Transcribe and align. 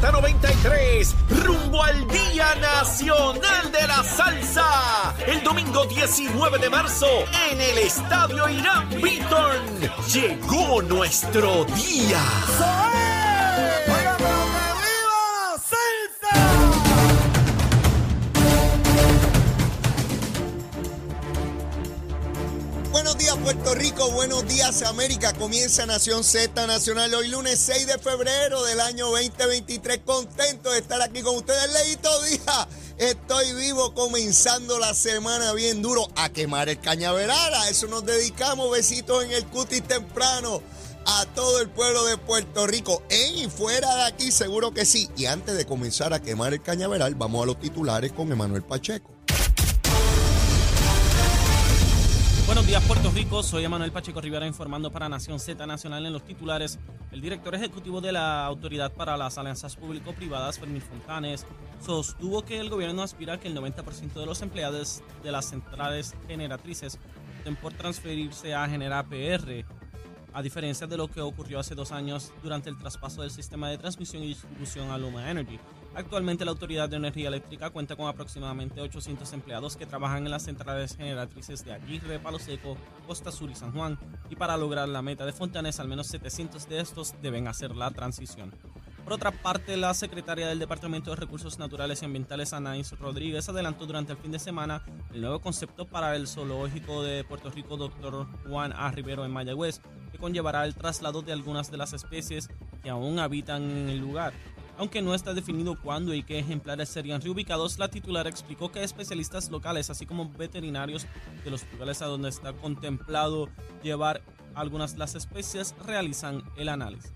Z93, 0.00 1.14
rumbo 1.44 1.82
al 1.82 2.06
Día 2.08 2.54
Nacional 2.56 3.72
de 3.72 3.86
la 3.86 4.04
Salsa. 4.04 5.14
El 5.26 5.42
domingo 5.42 5.86
19 5.86 6.58
de 6.58 6.70
marzo, 6.70 7.06
en 7.50 7.60
el 7.60 7.78
Estadio 7.78 8.48
Irán 8.48 8.88
Beaton, 9.00 9.80
llegó 10.12 10.82
nuestro 10.82 11.64
día. 11.64 12.20
Puerto 23.46 23.76
Rico, 23.76 24.10
buenos 24.10 24.44
días 24.48 24.82
América. 24.82 25.32
Comienza 25.32 25.86
Nación 25.86 26.24
Z 26.24 26.66
Nacional 26.66 27.14
hoy 27.14 27.28
lunes 27.28 27.60
6 27.60 27.86
de 27.86 27.96
febrero 27.96 28.64
del 28.64 28.80
año 28.80 29.06
2023. 29.06 30.00
Contento 30.04 30.72
de 30.72 30.80
estar 30.80 31.00
aquí 31.00 31.22
con 31.22 31.36
ustedes. 31.36 31.72
Leito 31.72 32.10
Díaz, 32.24 32.66
estoy 32.98 33.52
vivo 33.52 33.94
comenzando 33.94 34.80
la 34.80 34.94
semana 34.94 35.52
bien 35.52 35.80
duro 35.80 36.08
a 36.16 36.30
quemar 36.30 36.68
el 36.68 36.80
cañaveral. 36.80 37.54
A 37.54 37.70
eso 37.70 37.86
nos 37.86 38.04
dedicamos. 38.04 38.68
Besitos 38.72 39.22
en 39.22 39.30
el 39.30 39.46
cutis 39.46 39.84
temprano 39.84 40.60
a 41.06 41.24
todo 41.26 41.60
el 41.60 41.68
pueblo 41.68 42.04
de 42.04 42.18
Puerto 42.18 42.66
Rico. 42.66 43.04
En 43.10 43.36
y 43.36 43.46
fuera 43.48 43.94
de 43.94 44.02
aquí, 44.06 44.32
seguro 44.32 44.74
que 44.74 44.84
sí. 44.84 45.08
Y 45.16 45.26
antes 45.26 45.56
de 45.56 45.66
comenzar 45.66 46.12
a 46.12 46.20
quemar 46.20 46.52
el 46.52 46.62
cañaveral, 46.62 47.14
vamos 47.14 47.44
a 47.44 47.46
los 47.46 47.60
titulares 47.60 48.10
con 48.10 48.32
Emanuel 48.32 48.64
Pacheco. 48.64 49.15
Buenos 52.46 52.64
días, 52.64 52.84
Puerto 52.84 53.10
Rico. 53.10 53.42
Soy 53.42 53.64
Emanuel 53.64 53.90
Pacheco 53.90 54.20
Rivera 54.20 54.46
informando 54.46 54.92
para 54.92 55.08
Nación 55.08 55.40
Z 55.40 55.66
Nacional 55.66 56.06
en 56.06 56.12
los 56.12 56.22
titulares. 56.24 56.78
El 57.10 57.20
director 57.20 57.56
ejecutivo 57.56 58.00
de 58.00 58.12
la 58.12 58.46
Autoridad 58.46 58.92
para 58.92 59.16
las 59.16 59.36
Alianzas 59.36 59.74
Público-Privadas, 59.74 60.60
Fermín 60.60 60.80
Fontanes, 60.80 61.44
sostuvo 61.84 62.44
que 62.44 62.60
el 62.60 62.70
gobierno 62.70 63.02
aspira 63.02 63.34
a 63.34 63.40
que 63.40 63.48
el 63.48 63.56
90% 63.56 64.12
de 64.12 64.26
los 64.26 64.42
empleados 64.42 65.02
de 65.24 65.32
las 65.32 65.46
centrales 65.46 66.14
generatrices 66.28 67.00
opten 67.38 67.56
por 67.56 67.72
transferirse 67.72 68.54
a 68.54 68.68
Genera 68.68 69.02
PR, 69.02 69.64
a 70.32 70.40
diferencia 70.40 70.86
de 70.86 70.96
lo 70.96 71.08
que 71.08 71.20
ocurrió 71.20 71.58
hace 71.58 71.74
dos 71.74 71.90
años 71.90 72.32
durante 72.44 72.70
el 72.70 72.78
traspaso 72.78 73.22
del 73.22 73.32
sistema 73.32 73.70
de 73.70 73.78
transmisión 73.78 74.22
y 74.22 74.28
distribución 74.28 74.90
a 74.92 74.98
Luma 74.98 75.28
Energy. 75.28 75.58
Actualmente 75.96 76.44
la 76.44 76.50
Autoridad 76.50 76.90
de 76.90 76.96
Energía 76.96 77.28
Eléctrica 77.28 77.70
cuenta 77.70 77.96
con 77.96 78.06
aproximadamente 78.06 78.82
800 78.82 79.32
empleados 79.32 79.78
que 79.78 79.86
trabajan 79.86 80.26
en 80.26 80.30
las 80.30 80.42
centrales 80.42 80.94
generatrices 80.94 81.64
de 81.64 81.72
Aguirre, 81.72 82.18
Palo 82.18 82.38
Seco, 82.38 82.76
Costa 83.06 83.32
Sur 83.32 83.50
y 83.50 83.54
San 83.54 83.72
Juan, 83.72 83.98
y 84.28 84.36
para 84.36 84.58
lograr 84.58 84.90
la 84.90 85.00
meta 85.00 85.24
de 85.24 85.32
Fontanes, 85.32 85.80
al 85.80 85.88
menos 85.88 86.08
700 86.08 86.68
de 86.68 86.80
estos 86.80 87.14
deben 87.22 87.48
hacer 87.48 87.74
la 87.74 87.90
transición. 87.92 88.52
Por 89.04 89.14
otra 89.14 89.30
parte, 89.30 89.74
la 89.78 89.94
secretaria 89.94 90.48
del 90.48 90.58
Departamento 90.58 91.10
de 91.10 91.16
Recursos 91.16 91.58
Naturales 91.58 92.02
y 92.02 92.04
Ambientales, 92.04 92.52
Anaís 92.52 92.92
Rodríguez, 92.98 93.48
adelantó 93.48 93.86
durante 93.86 94.12
el 94.12 94.18
fin 94.18 94.32
de 94.32 94.38
semana 94.38 94.82
el 95.14 95.22
nuevo 95.22 95.40
concepto 95.40 95.86
para 95.86 96.14
el 96.14 96.28
zoológico 96.28 97.04
de 97.04 97.24
Puerto 97.24 97.48
Rico, 97.50 97.78
Dr. 97.78 98.26
Juan 98.46 98.74
A. 98.74 98.90
Rivero 98.90 99.24
en 99.24 99.30
Mayagüez, 99.30 99.80
que 100.12 100.18
conllevará 100.18 100.66
el 100.66 100.74
traslado 100.74 101.22
de 101.22 101.32
algunas 101.32 101.70
de 101.70 101.78
las 101.78 101.94
especies 101.94 102.50
que 102.82 102.90
aún 102.90 103.18
habitan 103.18 103.62
en 103.62 103.88
el 103.88 103.98
lugar. 103.98 104.34
Aunque 104.78 105.00
no 105.00 105.14
está 105.14 105.32
definido 105.32 105.80
cuándo 105.80 106.12
y 106.12 106.22
qué 106.22 106.38
ejemplares 106.38 106.90
serían 106.90 107.22
reubicados, 107.22 107.78
la 107.78 107.88
titular 107.88 108.26
explicó 108.26 108.70
que 108.70 108.84
especialistas 108.84 109.50
locales, 109.50 109.88
así 109.88 110.04
como 110.04 110.30
veterinarios 110.30 111.06
de 111.44 111.50
los 111.50 111.64
lugares 111.72 112.02
a 112.02 112.06
donde 112.06 112.28
está 112.28 112.52
contemplado 112.52 113.48
llevar 113.82 114.22
algunas 114.54 114.92
de 114.92 114.98
las 114.98 115.14
especies, 115.14 115.74
realizan 115.84 116.42
el 116.56 116.68
análisis. 116.68 117.12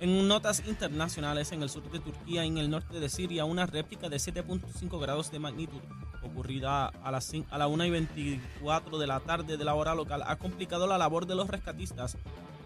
En 0.00 0.26
notas 0.26 0.66
internacionales, 0.66 1.52
en 1.52 1.62
el 1.62 1.68
sur 1.68 1.88
de 1.90 2.00
Turquía 2.00 2.44
y 2.44 2.48
en 2.48 2.58
el 2.58 2.70
norte 2.70 2.98
de 2.98 3.08
Siria, 3.08 3.44
una 3.44 3.66
réplica 3.66 4.08
de 4.08 4.16
7.5 4.16 4.98
grados 5.00 5.30
de 5.30 5.38
magnitud 5.38 5.80
ocurrida 6.22 6.86
a 6.88 7.10
las 7.10 7.32
a 7.50 7.58
la 7.58 7.66
1 7.66 7.84
y 7.84 7.90
24 7.90 8.98
de 8.98 9.06
la 9.06 9.20
tarde 9.20 9.56
de 9.56 9.64
la 9.64 9.74
hora 9.74 9.94
local 9.94 10.22
ha 10.26 10.36
complicado 10.36 10.86
la 10.86 10.98
labor 10.98 11.26
de 11.26 11.34
los 11.34 11.48
rescatistas 11.48 12.16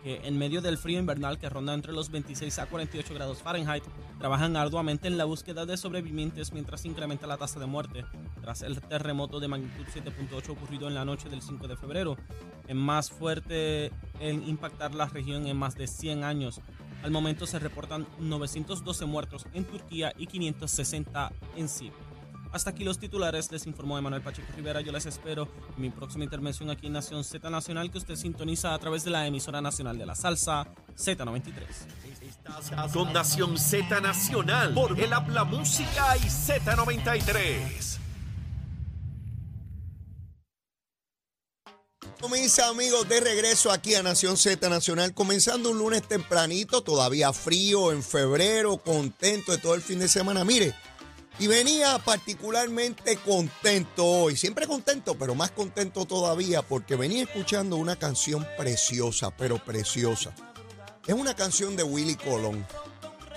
que 0.02 0.20
en 0.24 0.38
medio 0.38 0.60
del 0.60 0.78
frío 0.78 0.98
invernal 0.98 1.38
que 1.38 1.48
ronda 1.48 1.74
entre 1.74 1.92
los 1.92 2.10
26 2.10 2.58
a 2.58 2.66
48 2.66 3.14
grados 3.14 3.42
Fahrenheit, 3.42 3.84
trabajan 4.18 4.56
arduamente 4.56 5.08
en 5.08 5.18
la 5.18 5.24
búsqueda 5.24 5.66
de 5.66 5.76
sobrevivientes 5.76 6.52
mientras 6.52 6.84
incrementa 6.84 7.26
la 7.26 7.36
tasa 7.36 7.60
de 7.60 7.66
muerte 7.66 8.04
tras 8.40 8.62
el 8.62 8.80
terremoto 8.80 9.40
de 9.40 9.48
magnitud 9.48 9.84
7.8 9.86 10.50
ocurrido 10.50 10.88
en 10.88 10.94
la 10.94 11.04
noche 11.04 11.28
del 11.28 11.42
5 11.42 11.68
de 11.68 11.76
febrero, 11.76 12.16
el 12.66 12.76
más 12.76 13.10
fuerte 13.10 13.92
en 14.20 14.48
impactar 14.48 14.94
la 14.94 15.06
región 15.06 15.46
en 15.46 15.56
más 15.56 15.74
de 15.76 15.86
100 15.86 16.24
años. 16.24 16.60
Al 17.02 17.10
momento 17.10 17.46
se 17.46 17.58
reportan 17.58 18.06
912 18.18 19.06
muertos 19.06 19.46
en 19.52 19.64
Turquía 19.64 20.12
y 20.16 20.26
560 20.26 21.32
en 21.56 21.68
Siria. 21.68 22.07
Hasta 22.52 22.70
aquí 22.70 22.82
los 22.82 22.98
titulares, 22.98 23.52
les 23.52 23.66
informó 23.66 23.98
Emanuel 23.98 24.22
Pacheco 24.22 24.48
Rivera. 24.56 24.80
Yo 24.80 24.90
les 24.92 25.06
espero 25.06 25.48
en 25.76 25.82
mi 25.82 25.90
próxima 25.90 26.24
intervención 26.24 26.70
aquí 26.70 26.86
en 26.86 26.94
Nación 26.94 27.22
Z 27.24 27.50
Nacional, 27.50 27.90
que 27.90 27.98
usted 27.98 28.16
sintoniza 28.16 28.74
a 28.74 28.78
través 28.78 29.04
de 29.04 29.10
la 29.10 29.26
emisora 29.26 29.60
nacional 29.60 29.98
de 29.98 30.06
la 30.06 30.14
salsa 30.14 30.66
Z93. 30.96 32.92
Con 32.92 33.12
Nación 33.12 33.58
Z 33.58 34.00
Nacional 34.00 34.72
por 34.72 34.98
el 34.98 35.12
Habla 35.12 35.44
Música 35.44 36.16
y 36.16 36.22
Z93. 36.22 37.98
Mis 42.30 42.58
amigos, 42.58 43.08
de 43.08 43.20
regreso 43.20 43.70
aquí 43.70 43.94
a 43.94 44.02
Nación 44.02 44.36
Z 44.36 44.68
Nacional, 44.68 45.14
comenzando 45.14 45.70
un 45.70 45.78
lunes 45.78 46.02
tempranito, 46.06 46.82
todavía 46.82 47.32
frío, 47.32 47.90
en 47.90 48.02
febrero, 48.02 48.76
contento 48.76 49.52
de 49.52 49.58
todo 49.58 49.74
el 49.74 49.82
fin 49.82 49.98
de 49.98 50.08
semana. 50.08 50.44
Mire, 50.44 50.74
y 51.38 51.46
venía 51.46 51.98
particularmente 51.98 53.16
contento 53.16 54.04
hoy, 54.04 54.36
siempre 54.36 54.66
contento, 54.66 55.16
pero 55.16 55.34
más 55.34 55.50
contento 55.52 56.04
todavía 56.04 56.62
porque 56.62 56.96
venía 56.96 57.22
escuchando 57.22 57.76
una 57.76 57.96
canción 57.96 58.46
preciosa, 58.56 59.30
pero 59.36 59.62
preciosa. 59.64 60.34
Es 61.06 61.14
una 61.14 61.34
canción 61.34 61.76
de 61.76 61.84
Willy 61.84 62.16
Colón 62.16 62.66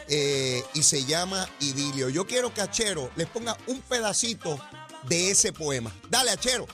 eh, 0.07 0.63
y 0.73 0.83
se 0.83 1.05
llama 1.05 1.47
Idilio. 1.59 2.09
Yo 2.09 2.25
quiero 2.27 2.53
que 2.53 2.61
Achero 2.61 3.09
les 3.15 3.27
ponga 3.27 3.55
un 3.67 3.81
pedacito 3.81 4.59
de 5.07 5.31
ese 5.31 5.53
poema. 5.53 5.93
Dale, 6.09 6.31
Achero. 6.31 6.67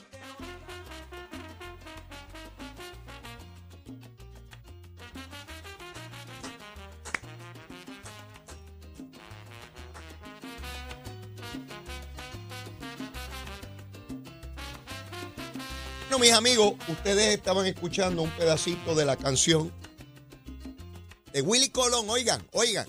Bueno, 16.08 16.24
mis 16.24 16.32
amigos, 16.32 16.72
ustedes 16.88 17.34
estaban 17.36 17.66
escuchando 17.66 18.22
un 18.22 18.30
pedacito 18.30 18.94
de 18.94 19.04
la 19.04 19.16
canción 19.16 19.70
de 21.34 21.42
Willy 21.42 21.68
Colón. 21.68 22.08
Oigan, 22.08 22.42
oigan. 22.52 22.88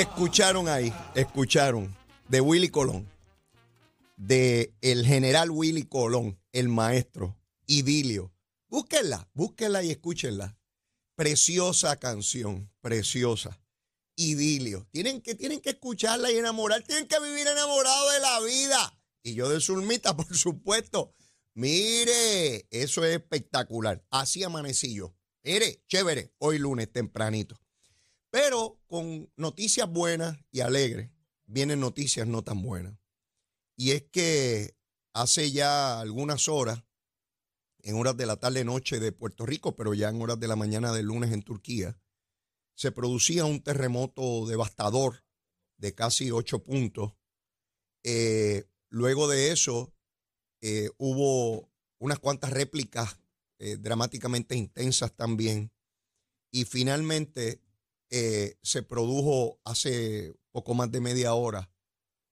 Escucharon 0.00 0.66
ahí, 0.66 0.90
escucharon 1.14 1.94
de 2.26 2.40
Willy 2.40 2.70
Colón, 2.70 3.06
de 4.16 4.72
el 4.80 5.04
general 5.04 5.50
Willy 5.50 5.82
Colón, 5.82 6.40
el 6.52 6.70
maestro, 6.70 7.36
Idilio. 7.66 8.32
Búsquenla, 8.70 9.28
búsquenla 9.34 9.82
y 9.82 9.90
escúchenla. 9.90 10.56
Preciosa 11.16 11.96
canción, 11.96 12.72
preciosa. 12.80 13.60
Idilio. 14.16 14.88
Tienen 14.90 15.20
que, 15.20 15.34
tienen 15.34 15.60
que 15.60 15.70
escucharla 15.70 16.32
y 16.32 16.38
enamorar, 16.38 16.82
tienen 16.82 17.06
que 17.06 17.20
vivir 17.20 17.46
enamorados 17.46 18.14
de 18.14 18.20
la 18.20 18.40
vida. 18.40 18.98
Y 19.22 19.34
yo 19.34 19.50
de 19.50 19.60
Zulmita, 19.60 20.16
por 20.16 20.34
supuesto. 20.34 21.14
Mire, 21.52 22.66
eso 22.70 23.04
es 23.04 23.16
espectacular. 23.16 24.02
Así 24.08 24.42
amanecí 24.44 24.94
yo. 24.94 25.14
Mire, 25.44 25.84
chévere, 25.88 26.32
hoy 26.38 26.58
lunes 26.58 26.90
tempranito. 26.90 27.60
Pero 28.30 28.80
con 28.86 29.30
noticias 29.36 29.90
buenas 29.90 30.38
y 30.50 30.60
alegres, 30.60 31.10
vienen 31.46 31.80
noticias 31.80 32.26
no 32.26 32.42
tan 32.42 32.62
buenas. 32.62 32.98
Y 33.76 33.90
es 33.92 34.02
que 34.04 34.76
hace 35.12 35.50
ya 35.50 36.00
algunas 36.00 36.48
horas, 36.48 36.84
en 37.82 37.96
horas 37.96 38.16
de 38.16 38.26
la 38.26 38.36
tarde-noche 38.36 39.00
de 39.00 39.12
Puerto 39.12 39.46
Rico, 39.46 39.74
pero 39.74 39.94
ya 39.94 40.08
en 40.08 40.20
horas 40.20 40.38
de 40.38 40.48
la 40.48 40.56
mañana 40.56 40.92
del 40.92 41.06
lunes 41.06 41.32
en 41.32 41.42
Turquía, 41.42 41.98
se 42.74 42.92
producía 42.92 43.44
un 43.44 43.62
terremoto 43.62 44.46
devastador 44.46 45.24
de 45.78 45.94
casi 45.94 46.30
ocho 46.30 46.62
puntos. 46.62 47.14
Eh, 48.04 48.68
luego 48.90 49.28
de 49.28 49.50
eso, 49.50 49.94
eh, 50.60 50.90
hubo 50.98 51.70
unas 51.98 52.18
cuantas 52.18 52.50
réplicas 52.50 53.18
eh, 53.58 53.76
dramáticamente 53.76 54.56
intensas 54.56 55.14
también. 55.16 55.72
Y 56.50 56.64
finalmente 56.64 57.62
se 58.10 58.82
produjo 58.82 59.60
hace 59.64 60.34
poco 60.50 60.74
más 60.74 60.90
de 60.90 61.00
media 61.00 61.34
hora 61.34 61.70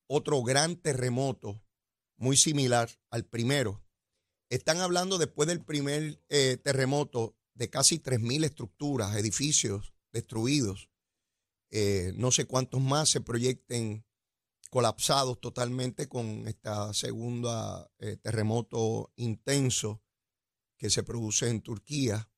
otro 0.08 0.42
gran 0.42 0.76
terremoto 0.76 1.62
muy 2.16 2.36
similar 2.36 2.90
al 3.10 3.24
primero. 3.24 3.84
Están 4.50 4.78
hablando 4.78 5.18
después 5.18 5.46
del 5.46 5.64
primer 5.64 6.20
terremoto 6.64 7.38
de 7.54 7.70
casi 7.70 7.98
3.000 7.98 8.44
estructuras, 8.44 9.16
edificios 9.16 9.92
destruidos. 10.12 10.90
Eh, 11.70 12.12
no 12.16 12.30
sé 12.30 12.46
cuántos 12.46 12.80
más 12.80 13.10
se 13.10 13.20
proyecten 13.20 14.06
colapsados 14.70 15.40
totalmente 15.40 16.08
con 16.08 16.46
esta 16.46 16.94
segunda 16.94 17.90
eh, 17.98 18.16
terremoto 18.16 19.12
intenso 19.16 20.02
que 20.78 20.88
se 20.88 21.02
produce 21.02 21.48
en 21.48 21.60
Turquía. 21.60 22.30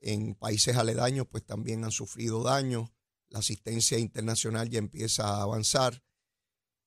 En 0.00 0.34
países 0.34 0.76
aledaños 0.76 1.26
pues 1.30 1.44
también 1.44 1.84
han 1.84 1.92
sufrido 1.92 2.42
daños. 2.42 2.90
La 3.28 3.40
asistencia 3.40 3.98
internacional 3.98 4.68
ya 4.68 4.78
empieza 4.78 5.28
a 5.28 5.42
avanzar. 5.42 6.02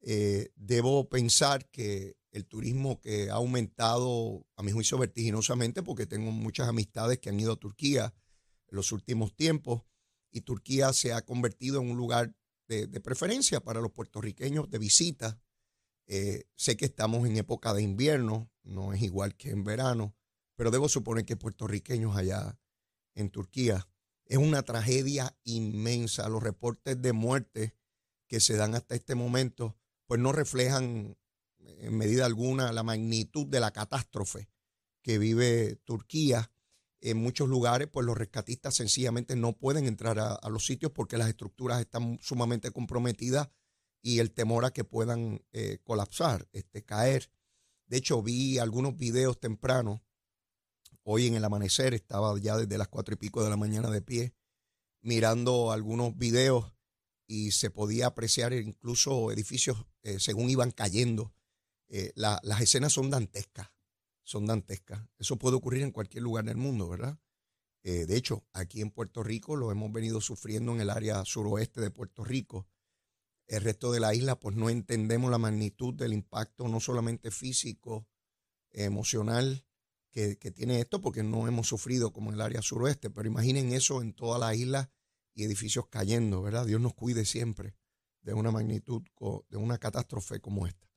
Eh, 0.02 0.52
debo 0.56 1.10
pensar 1.10 1.70
que 1.70 2.18
el 2.32 2.46
turismo 2.46 3.00
que 3.02 3.30
ha 3.30 3.36
aumentado, 3.36 4.46
a 4.56 4.64
mi 4.64 4.72
juicio, 4.72 4.98
vertiginosamente, 4.98 5.84
porque 5.84 6.06
tengo 6.06 6.32
muchas 6.32 6.68
amistades 6.68 7.20
que 7.20 7.30
han 7.30 7.40
ido 7.40 7.54
a 7.54 7.60
Turquía 7.60 8.14
en 8.68 8.76
los 8.76 8.92
últimos 8.92 9.36
tiempos, 9.36 9.84
y 10.32 10.42
Turquía 10.42 10.94
se 10.94 11.14
ha 11.14 11.26
convertido 11.26 11.82
en 11.82 11.90
un 11.90 11.98
lugar 11.98 12.36
de, 12.68 12.88
preferencia 13.02 13.62
para 13.62 13.82
los 13.82 13.92
puertorriqueños 13.92 14.70
de 14.70 14.78
visita. 14.78 15.42
Eh, 16.06 16.46
sé 16.56 16.78
que 16.78 16.86
estamos 16.86 17.28
en 17.28 17.38
época 17.38 17.74
de 17.74 17.82
invierno, 17.82 18.52
no 18.64 18.94
es 18.94 19.02
igual 19.02 19.36
que 19.36 19.50
en 19.50 19.64
verano, 19.64 20.16
pero 20.56 20.70
debo 20.70 20.88
suponer 20.88 21.26
que 21.26 21.36
puertorriqueños 21.36 22.16
allá 22.16 22.60
en 23.20 23.30
Turquía 23.30 23.88
es 24.26 24.38
una 24.38 24.64
tragedia 24.64 25.36
inmensa. 25.44 26.30
Los 26.30 26.44
reportes 26.44 27.02
de 27.02 27.14
muerte 27.14 27.76
que 28.28 28.40
se 28.40 28.56
dan 28.56 28.76
hasta 28.76 28.96
este 28.96 29.16
momento, 29.16 29.76
pues 30.06 30.20
no 30.20 30.32
reflejan 30.32 31.18
en 31.60 31.98
medida 31.98 32.26
alguna 32.26 32.72
la 32.72 32.84
magnitud 32.84 33.48
de 33.48 33.60
la 33.60 33.72
catástrofe 33.72 34.50
que 35.02 35.18
vive 35.18 35.78
Turquía 35.84 36.52
en 37.02 37.18
muchos 37.18 37.48
lugares, 37.48 37.88
pues 37.92 38.06
los 38.06 38.18
rescatistas 38.18 38.76
sencillamente 38.76 39.36
no 39.36 39.54
pueden 39.54 39.86
entrar 39.86 40.20
a, 40.20 40.50
los 40.50 40.66
sitios 40.66 40.92
porque 40.92 41.18
las 41.18 41.30
estructuras 41.30 41.80
están 41.80 42.20
sumamente 42.22 42.72
comprometidas 42.72 43.50
y 44.02 44.20
el 44.20 44.32
temor 44.32 44.66
a 44.66 44.72
que 44.72 44.84
puedan 44.84 45.42
eh, 45.52 45.80
colapsar, 45.84 46.48
este, 46.52 46.84
caer. 46.84 47.32
De 47.88 47.98
hecho, 47.98 48.22
vi 48.22 48.60
algunos 48.60 48.98
videos 48.98 49.40
temprano. 49.40 50.04
Hoy 51.12 51.26
en 51.26 51.34
el 51.34 51.44
amanecer 51.44 51.96
estaba 51.96 52.38
ya 52.38 52.56
desde 52.56 52.78
las 52.78 52.88
cuatro 52.88 53.16
y 53.16 53.18
pico 53.18 53.44
de 53.44 53.50
la 53.50 53.58
mañana 53.58 53.90
de 53.90 54.04
pie, 54.04 54.36
mirando 55.02 55.72
algunos 55.72 56.16
videos 56.16 56.72
y 57.26 57.50
se 57.50 57.72
podía 57.72 58.06
apreciar 58.06 58.54
incluso 58.54 59.32
edificios 59.32 59.88
eh, 60.04 60.20
según 60.20 60.52
iban 60.52 60.70
cayendo. 60.70 61.34
Eh, 61.88 62.12
las 62.14 62.62
escenas 62.62 62.94
son 62.94 63.10
dantescas 63.10 63.72
son 64.22 64.46
dantescas. 64.46 65.02
Eso 65.18 65.38
puede 65.38 65.56
ocurrir 65.56 65.82
en 65.82 65.92
cualquier 65.92 66.22
lugar 66.22 66.46
del 66.46 66.58
mundo, 66.58 66.88
¿verdad? 66.88 67.18
Eh, 67.82 68.06
de 68.06 68.16
hecho, 68.16 68.46
aquí 68.54 68.82
en 68.82 68.92
Puerto 68.92 69.24
Rico 69.24 69.56
lo 69.56 69.72
hemos 69.72 69.92
venido 69.92 70.22
sufriendo 70.22 70.72
en 70.74 70.82
el 70.82 70.92
área 70.92 71.26
suroeste 71.26 71.82
de 71.82 71.90
Puerto 71.90 72.24
Rico. 72.24 72.68
El 73.48 73.64
resto 73.64 73.92
de 73.92 74.00
la 74.00 74.14
isla, 74.14 74.40
pues 74.40 74.56
no 74.56 74.70
entendemos 74.70 75.32
la 75.32 75.40
magnitud 75.40 75.96
del 75.96 76.14
impacto, 76.14 76.68
no 76.68 76.80
solamente 76.80 77.32
físico, 77.32 78.08
emocional, 78.70 79.66
que, 80.12 80.36
tiene 80.36 80.80
esto, 80.80 81.02
porque 81.02 81.24
no 81.24 81.48
hemos 81.48 81.68
sufrido 81.68 82.12
como 82.12 82.30
en 82.30 82.36
el 82.36 82.42
área 82.42 82.62
suroeste. 82.62 83.10
Pero 83.10 83.28
imaginen 83.28 83.72
eso 83.72 84.02
en 84.02 84.14
toda 84.14 84.40
la 84.40 84.56
isla 84.56 84.92
y 85.34 85.44
edificios 85.44 85.88
cayendo, 85.88 86.42
¿verdad? 86.42 86.66
Dios 86.66 86.82
nos 86.82 86.94
cuide 86.94 87.26
siempre 87.26 87.76
de 88.22 88.34
una 88.34 88.52
magnitud, 88.52 89.02
de 89.50 89.58
una 89.58 89.78
catástrofe 89.78 90.40
como 90.40 90.68
esta. 90.68 90.90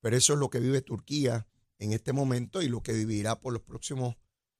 Pero 0.00 0.16
eso 0.16 0.34
es 0.34 0.38
lo 0.38 0.50
que 0.50 0.60
vive 0.60 0.82
Turquía 0.82 1.48
en 1.78 1.92
este 1.92 2.12
momento 2.12 2.62
y 2.62 2.68
lo 2.68 2.82
que 2.82 2.92
vivirá 2.92 3.40
por 3.40 3.52
los 3.52 3.62
próximos 3.62 4.16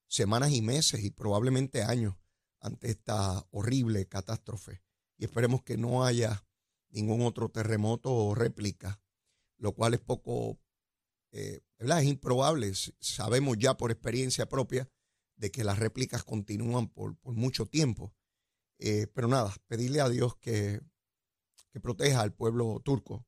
semanas 0.06 0.53
y 0.53 0.62
meses 0.62 1.05
y 1.05 1.11
probablemente 1.11 1.82
años 1.82 2.14
ante 2.61 2.91
esta 2.91 3.47
horrible 3.50 4.06
catástrofe. 4.06 4.82
Y 5.19 5.25
esperemos 5.25 5.62
que 5.62 5.76
no 5.76 6.05
haya 6.05 6.44
ningún 6.91 7.23
otro 7.23 7.49
terremoto 7.49 8.12
o 8.12 8.35
réplica, 8.35 9.00
lo 9.58 9.73
cual 9.73 9.94
es 9.94 10.00
poco, 10.00 10.58
eh. 11.32 11.61
Es 11.78 12.05
improbable. 12.05 12.73
Sabemos 13.00 13.58
ya 13.58 13.76
por 13.76 13.90
experiencia 13.90 14.49
propia 14.49 14.90
de 15.37 15.50
que 15.50 15.64
las 15.64 15.78
réplicas 15.78 16.25
continúan 16.25 16.88
por, 16.88 17.17
mucho 17.23 17.67
tiempo. 17.67 18.14
Eh, 18.78 19.06
pero 19.14 19.28
nada, 19.28 19.55
pedirle 19.69 20.00
a 20.00 20.08
Dios 20.08 20.37
que, 20.37 20.81
que 21.73 21.81
proteja 21.81 22.20
al 22.20 22.32
pueblo 22.32 22.81
turco 22.84 23.26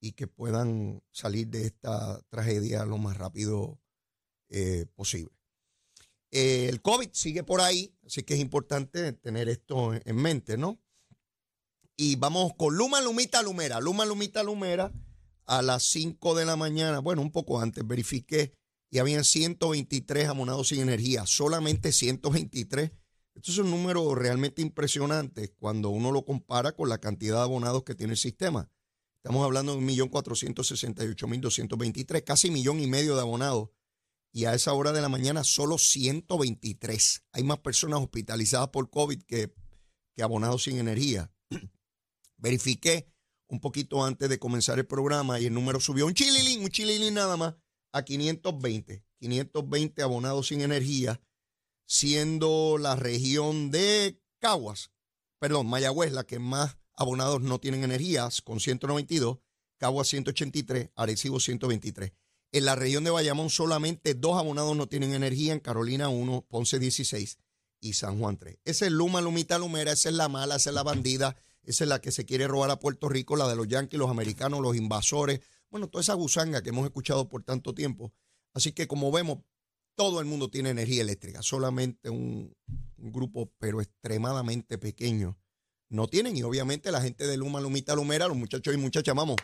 y 0.00 0.12
que 0.12 0.26
puedan 0.26 1.02
salir 1.12 1.48
de 1.48 1.66
esta 1.66 2.20
tragedia 2.28 2.84
lo 2.84 2.98
más 2.98 3.16
rápido 3.16 3.80
eh, 4.48 4.86
posible. 4.94 5.32
Eh, 6.30 6.68
el 6.68 6.82
COVID 6.82 7.10
sigue 7.12 7.44
por 7.44 7.60
ahí, 7.60 7.94
así 8.04 8.22
que 8.22 8.34
es 8.34 8.40
importante 8.40 9.12
tener 9.12 9.48
esto 9.48 9.92
en 9.94 10.16
mente, 10.16 10.56
¿no? 10.56 10.80
Y 11.96 12.16
vamos 12.16 12.54
con 12.56 12.76
Luma 12.76 13.00
Lumita 13.00 13.42
Lumera. 13.42 13.80
Luma 13.80 14.04
Lumita 14.04 14.42
Lumera 14.42 14.92
a 15.46 15.62
las 15.62 15.84
5 15.84 16.34
de 16.34 16.44
la 16.44 16.56
mañana, 16.56 16.98
bueno, 17.00 17.22
un 17.22 17.30
poco 17.30 17.60
antes, 17.60 17.86
verifiqué 17.86 18.52
y 18.90 18.98
habían 18.98 19.24
123 19.24 20.28
abonados 20.28 20.68
sin 20.68 20.80
energía, 20.80 21.24
solamente 21.26 21.92
123. 21.92 22.90
Esto 23.34 23.50
es 23.50 23.58
un 23.58 23.70
número 23.70 24.14
realmente 24.14 24.60
impresionante 24.60 25.54
cuando 25.54 25.88
uno 25.88 26.12
lo 26.12 26.22
compara 26.24 26.72
con 26.72 26.90
la 26.90 26.98
cantidad 26.98 27.36
de 27.36 27.42
abonados 27.42 27.84
que 27.84 27.94
tiene 27.94 28.12
el 28.12 28.18
sistema. 28.18 28.70
Estamos 29.16 29.42
hablando 29.44 29.76
de 29.76 29.82
1.468.223, 29.82 32.24
casi 32.24 32.50
millón 32.50 32.80
y 32.80 32.86
medio 32.86 33.14
de 33.14 33.22
abonados. 33.22 33.70
Y 34.32 34.44
a 34.46 34.54
esa 34.54 34.72
hora 34.72 34.92
de 34.92 35.00
la 35.00 35.08
mañana 35.08 35.44
solo 35.44 35.78
123. 35.78 37.22
Hay 37.32 37.44
más 37.44 37.60
personas 37.60 38.00
hospitalizadas 38.00 38.68
por 38.68 38.90
COVID 38.90 39.22
que, 39.22 39.54
que 40.16 40.22
abonados 40.22 40.64
sin 40.64 40.78
energía. 40.78 41.32
Verifiqué 42.36 43.11
un 43.52 43.60
poquito 43.60 44.02
antes 44.02 44.30
de 44.30 44.38
comenzar 44.38 44.78
el 44.78 44.86
programa 44.86 45.38
y 45.38 45.44
el 45.44 45.52
número 45.52 45.78
subió 45.78 46.06
un 46.06 46.14
chililín, 46.14 46.62
un 46.62 46.70
chililín 46.70 47.12
nada 47.12 47.36
más, 47.36 47.54
a 47.92 48.02
520. 48.02 49.04
520 49.20 50.02
abonados 50.02 50.48
sin 50.48 50.62
energía, 50.62 51.20
siendo 51.86 52.78
la 52.78 52.96
región 52.96 53.70
de 53.70 54.18
Caguas, 54.40 54.90
perdón, 55.38 55.66
Mayagüez 55.68 56.12
la 56.12 56.24
que 56.24 56.38
más 56.38 56.78
abonados 56.94 57.42
no 57.42 57.60
tienen 57.60 57.84
energías 57.84 58.40
con 58.40 58.58
192, 58.58 59.38
Cagua 59.76 60.04
183, 60.04 60.90
Arecibo 60.96 61.38
123. 61.38 62.12
En 62.52 62.64
la 62.64 62.74
región 62.74 63.04
de 63.04 63.10
Bayamón 63.10 63.50
solamente 63.50 64.14
dos 64.14 64.38
abonados 64.38 64.74
no 64.74 64.88
tienen 64.88 65.12
energía, 65.12 65.52
en 65.52 65.60
Carolina 65.60 66.08
1, 66.08 66.46
Ponce 66.48 66.78
16 66.78 67.38
y 67.80 67.92
San 67.92 68.18
Juan 68.18 68.38
3. 68.38 68.60
Esa 68.64 68.86
es 68.86 68.92
Luma, 68.92 69.20
Lumita, 69.20 69.58
Lumera, 69.58 69.92
esa 69.92 70.08
es 70.08 70.14
la 70.14 70.30
mala, 70.30 70.56
esa 70.56 70.70
es 70.70 70.74
la 70.74 70.82
bandida, 70.82 71.36
esa 71.64 71.84
es 71.84 71.88
la 71.88 72.00
que 72.00 72.12
se 72.12 72.24
quiere 72.24 72.48
robar 72.48 72.70
a 72.70 72.78
Puerto 72.78 73.08
Rico, 73.08 73.36
la 73.36 73.48
de 73.48 73.56
los 73.56 73.68
yanquis, 73.68 73.98
los 73.98 74.10
americanos, 74.10 74.60
los 74.60 74.76
invasores, 74.76 75.40
bueno, 75.70 75.88
toda 75.88 76.02
esa 76.02 76.14
gusanga 76.14 76.62
que 76.62 76.70
hemos 76.70 76.84
escuchado 76.84 77.28
por 77.28 77.44
tanto 77.44 77.74
tiempo. 77.74 78.12
Así 78.54 78.72
que 78.72 78.86
como 78.86 79.10
vemos, 79.10 79.38
todo 79.94 80.20
el 80.20 80.26
mundo 80.26 80.50
tiene 80.50 80.70
energía 80.70 81.02
eléctrica, 81.02 81.42
solamente 81.42 82.10
un 82.10 82.54
grupo, 82.96 83.52
pero 83.58 83.80
extremadamente 83.80 84.78
pequeño, 84.78 85.38
no 85.92 86.08
tienen. 86.08 86.36
Y 86.36 86.42
obviamente 86.42 86.90
la 86.90 87.00
gente 87.00 87.26
de 87.26 87.36
Luma, 87.36 87.60
Lumita, 87.60 87.94
Lumera, 87.94 88.28
los 88.28 88.36
muchachos 88.36 88.74
y 88.74 88.78
muchachas, 88.78 89.14
vamos 89.14 89.36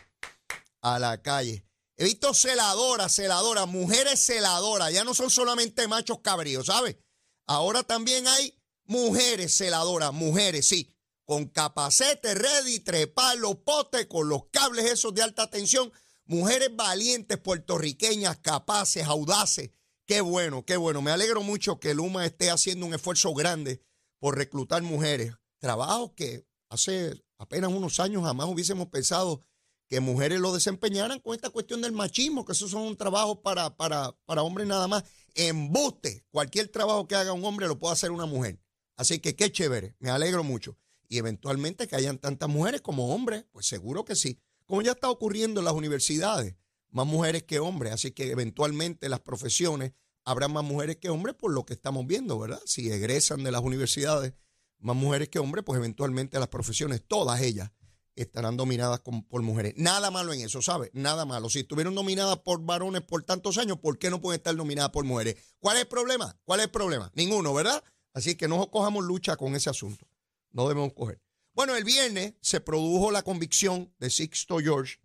a 0.81 0.99
la 0.99 1.21
calle. 1.21 1.65
He 1.95 2.05
visto 2.05 2.33
celadoras, 2.33 3.15
celadoras, 3.15 3.67
mujeres 3.67 4.25
celadoras. 4.25 4.91
Ya 4.91 5.03
no 5.03 5.13
son 5.13 5.29
solamente 5.29 5.87
machos 5.87 6.19
cabríos, 6.21 6.67
¿sabes? 6.67 6.97
Ahora 7.45 7.83
también 7.83 8.27
hay 8.27 8.57
mujeres 8.85 9.55
celadoras, 9.55 10.13
mujeres, 10.13 10.67
sí, 10.67 10.95
con 11.29 11.45
capacete, 11.45 12.33
ready, 12.33 12.79
trepar 12.79 13.37
los 13.37 13.57
potes, 13.57 14.07
con 14.07 14.27
los 14.27 14.45
cables 14.51 14.85
esos 14.85 15.13
de 15.13 15.21
alta 15.21 15.47
tensión. 15.47 15.91
Mujeres 16.25 16.75
valientes, 16.75 17.37
puertorriqueñas, 17.37 18.39
capaces, 18.39 19.05
audaces. 19.05 19.69
Qué 20.07 20.21
bueno, 20.21 20.65
qué 20.65 20.75
bueno. 20.75 21.03
Me 21.03 21.11
alegro 21.11 21.43
mucho 21.43 21.79
que 21.79 21.93
Luma 21.93 22.25
esté 22.25 22.49
haciendo 22.49 22.87
un 22.87 22.95
esfuerzo 22.95 23.31
grande 23.35 23.79
por 24.17 24.39
reclutar 24.39 24.81
mujeres. 24.81 25.35
Trabajo 25.59 26.15
que 26.15 26.47
hace 26.67 27.23
apenas 27.37 27.71
unos 27.71 27.99
años 27.99 28.23
jamás 28.23 28.47
hubiésemos 28.47 28.87
pensado 28.87 29.43
que 29.87 29.99
mujeres 29.99 30.39
lo 30.39 30.51
desempeñaran 30.51 31.19
con 31.19 31.35
esta 31.35 31.51
cuestión 31.51 31.79
del 31.83 31.91
machismo, 31.91 32.43
que 32.43 32.53
eso 32.53 32.67
son 32.67 32.81
un 32.81 32.97
trabajo 32.97 33.43
para, 33.43 33.77
para, 33.77 34.17
para 34.25 34.41
hombres 34.41 34.65
nada 34.65 34.87
más. 34.87 35.03
Embuste, 35.35 36.25
cualquier 36.31 36.69
trabajo 36.69 37.07
que 37.07 37.13
haga 37.13 37.33
un 37.33 37.45
hombre 37.45 37.67
lo 37.67 37.77
puede 37.77 37.93
hacer 37.93 38.09
una 38.09 38.25
mujer. 38.25 38.59
Así 38.95 39.19
que 39.19 39.35
qué 39.35 39.51
chévere, 39.51 39.95
me 39.99 40.09
alegro 40.09 40.43
mucho. 40.43 40.75
Y 41.09 41.17
eventualmente 41.17 41.87
que 41.87 41.95
hayan 41.97 42.19
tantas 42.19 42.47
mujeres 42.47 42.81
como 42.81 43.13
hombres, 43.13 43.43
pues 43.51 43.65
seguro 43.65 44.05
que 44.05 44.15
sí. 44.15 44.39
Como 44.65 44.81
ya 44.81 44.91
está 44.91 45.09
ocurriendo 45.09 45.59
en 45.59 45.65
las 45.65 45.73
universidades, 45.73 46.55
más 46.91 47.05
mujeres 47.05 47.43
que 47.43 47.59
hombres, 47.59 47.91
así 47.91 48.11
que 48.11 48.31
eventualmente 48.31 49.09
las 49.09 49.19
profesiones 49.19 49.93
habrá 50.23 50.47
más 50.47 50.63
mujeres 50.63 50.97
que 50.97 51.09
hombres 51.09 51.35
por 51.35 51.51
lo 51.51 51.65
que 51.65 51.73
estamos 51.73 52.05
viendo, 52.05 52.37
¿verdad? 52.37 52.61
Si 52.65 52.91
egresan 52.91 53.43
de 53.43 53.51
las 53.51 53.61
universidades 53.61 54.33
más 54.77 54.95
mujeres 54.95 55.29
que 55.29 55.39
hombres, 55.39 55.65
pues 55.65 55.77
eventualmente 55.77 56.39
las 56.39 56.47
profesiones, 56.47 57.03
todas 57.05 57.41
ellas, 57.41 57.71
estarán 58.15 58.57
dominadas 58.57 59.01
por 59.01 59.41
mujeres. 59.41 59.73
Nada 59.77 60.11
malo 60.11 60.33
en 60.33 60.41
eso, 60.41 60.61
¿sabes? 60.61 60.89
Nada 60.93 61.25
malo. 61.25 61.49
Si 61.49 61.59
estuvieron 61.59 61.95
dominadas 61.95 62.39
por 62.39 62.61
varones 62.61 63.01
por 63.01 63.23
tantos 63.23 63.57
años, 63.57 63.79
¿por 63.79 63.97
qué 63.97 64.09
no 64.09 64.21
pueden 64.21 64.39
estar 64.39 64.55
dominadas 64.55 64.91
por 64.91 65.05
mujeres? 65.05 65.35
¿Cuál 65.59 65.77
es 65.77 65.83
el 65.83 65.87
problema? 65.87 66.37
¿Cuál 66.43 66.59
es 66.59 66.65
el 66.65 66.71
problema? 66.71 67.11
Ninguno, 67.15 67.53
¿verdad? 67.53 67.83
Así 68.13 68.35
que 68.35 68.47
no 68.47 68.69
cojamos 68.69 69.05
lucha 69.05 69.37
con 69.37 69.55
ese 69.55 69.69
asunto. 69.69 70.08
No 70.51 70.67
debemos 70.67 70.93
coger. 70.93 71.21
Bueno, 71.53 71.75
el 71.75 71.83
viernes 71.83 72.35
se 72.41 72.61
produjo 72.61 73.11
la 73.11 73.23
convicción 73.23 73.93
de 73.99 74.09
Sixto 74.09 74.59
George 74.59 74.99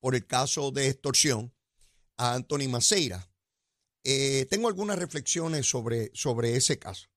por 0.00 0.14
el 0.14 0.26
caso 0.26 0.70
de 0.70 0.88
extorsión 0.88 1.54
a 2.16 2.34
Anthony 2.34 2.68
Maceira. 2.68 3.30
Eh, 4.02 4.46
tengo 4.50 4.68
algunas 4.68 4.98
reflexiones 4.98 5.66
sobre, 5.68 6.10
sobre 6.14 6.56
ese 6.56 6.78
caso. 6.78 7.08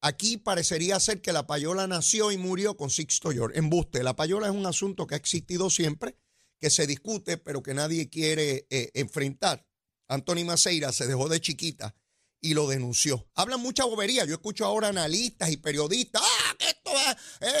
Aquí 0.00 0.36
parecería 0.36 1.00
ser 1.00 1.20
que 1.20 1.32
la 1.32 1.46
payola 1.46 1.86
nació 1.86 2.30
y 2.30 2.36
murió 2.36 2.76
con 2.76 2.90
Sixto 2.90 3.30
George. 3.30 3.58
Embuste, 3.58 4.02
la 4.02 4.14
payola 4.14 4.48
es 4.48 4.54
un 4.54 4.66
asunto 4.66 5.06
que 5.06 5.14
ha 5.14 5.18
existido 5.18 5.70
siempre, 5.70 6.16
que 6.60 6.70
se 6.70 6.86
discute, 6.86 7.36
pero 7.36 7.62
que 7.62 7.74
nadie 7.74 8.08
quiere 8.08 8.66
eh, 8.70 8.90
enfrentar. 8.94 9.66
Anthony 10.08 10.44
Maceira 10.44 10.92
se 10.92 11.06
dejó 11.06 11.28
de 11.28 11.40
chiquita 11.40 11.96
y 12.44 12.52
lo 12.52 12.68
denunció. 12.68 13.26
Hablan 13.34 13.60
mucha 13.60 13.86
bobería. 13.86 14.26
Yo 14.26 14.34
escucho 14.34 14.66
ahora 14.66 14.88
analistas 14.88 15.50
y 15.50 15.56
periodistas. 15.56 16.20
¡Ah, 16.22 16.54
que 16.58 16.66
esto 16.68 16.90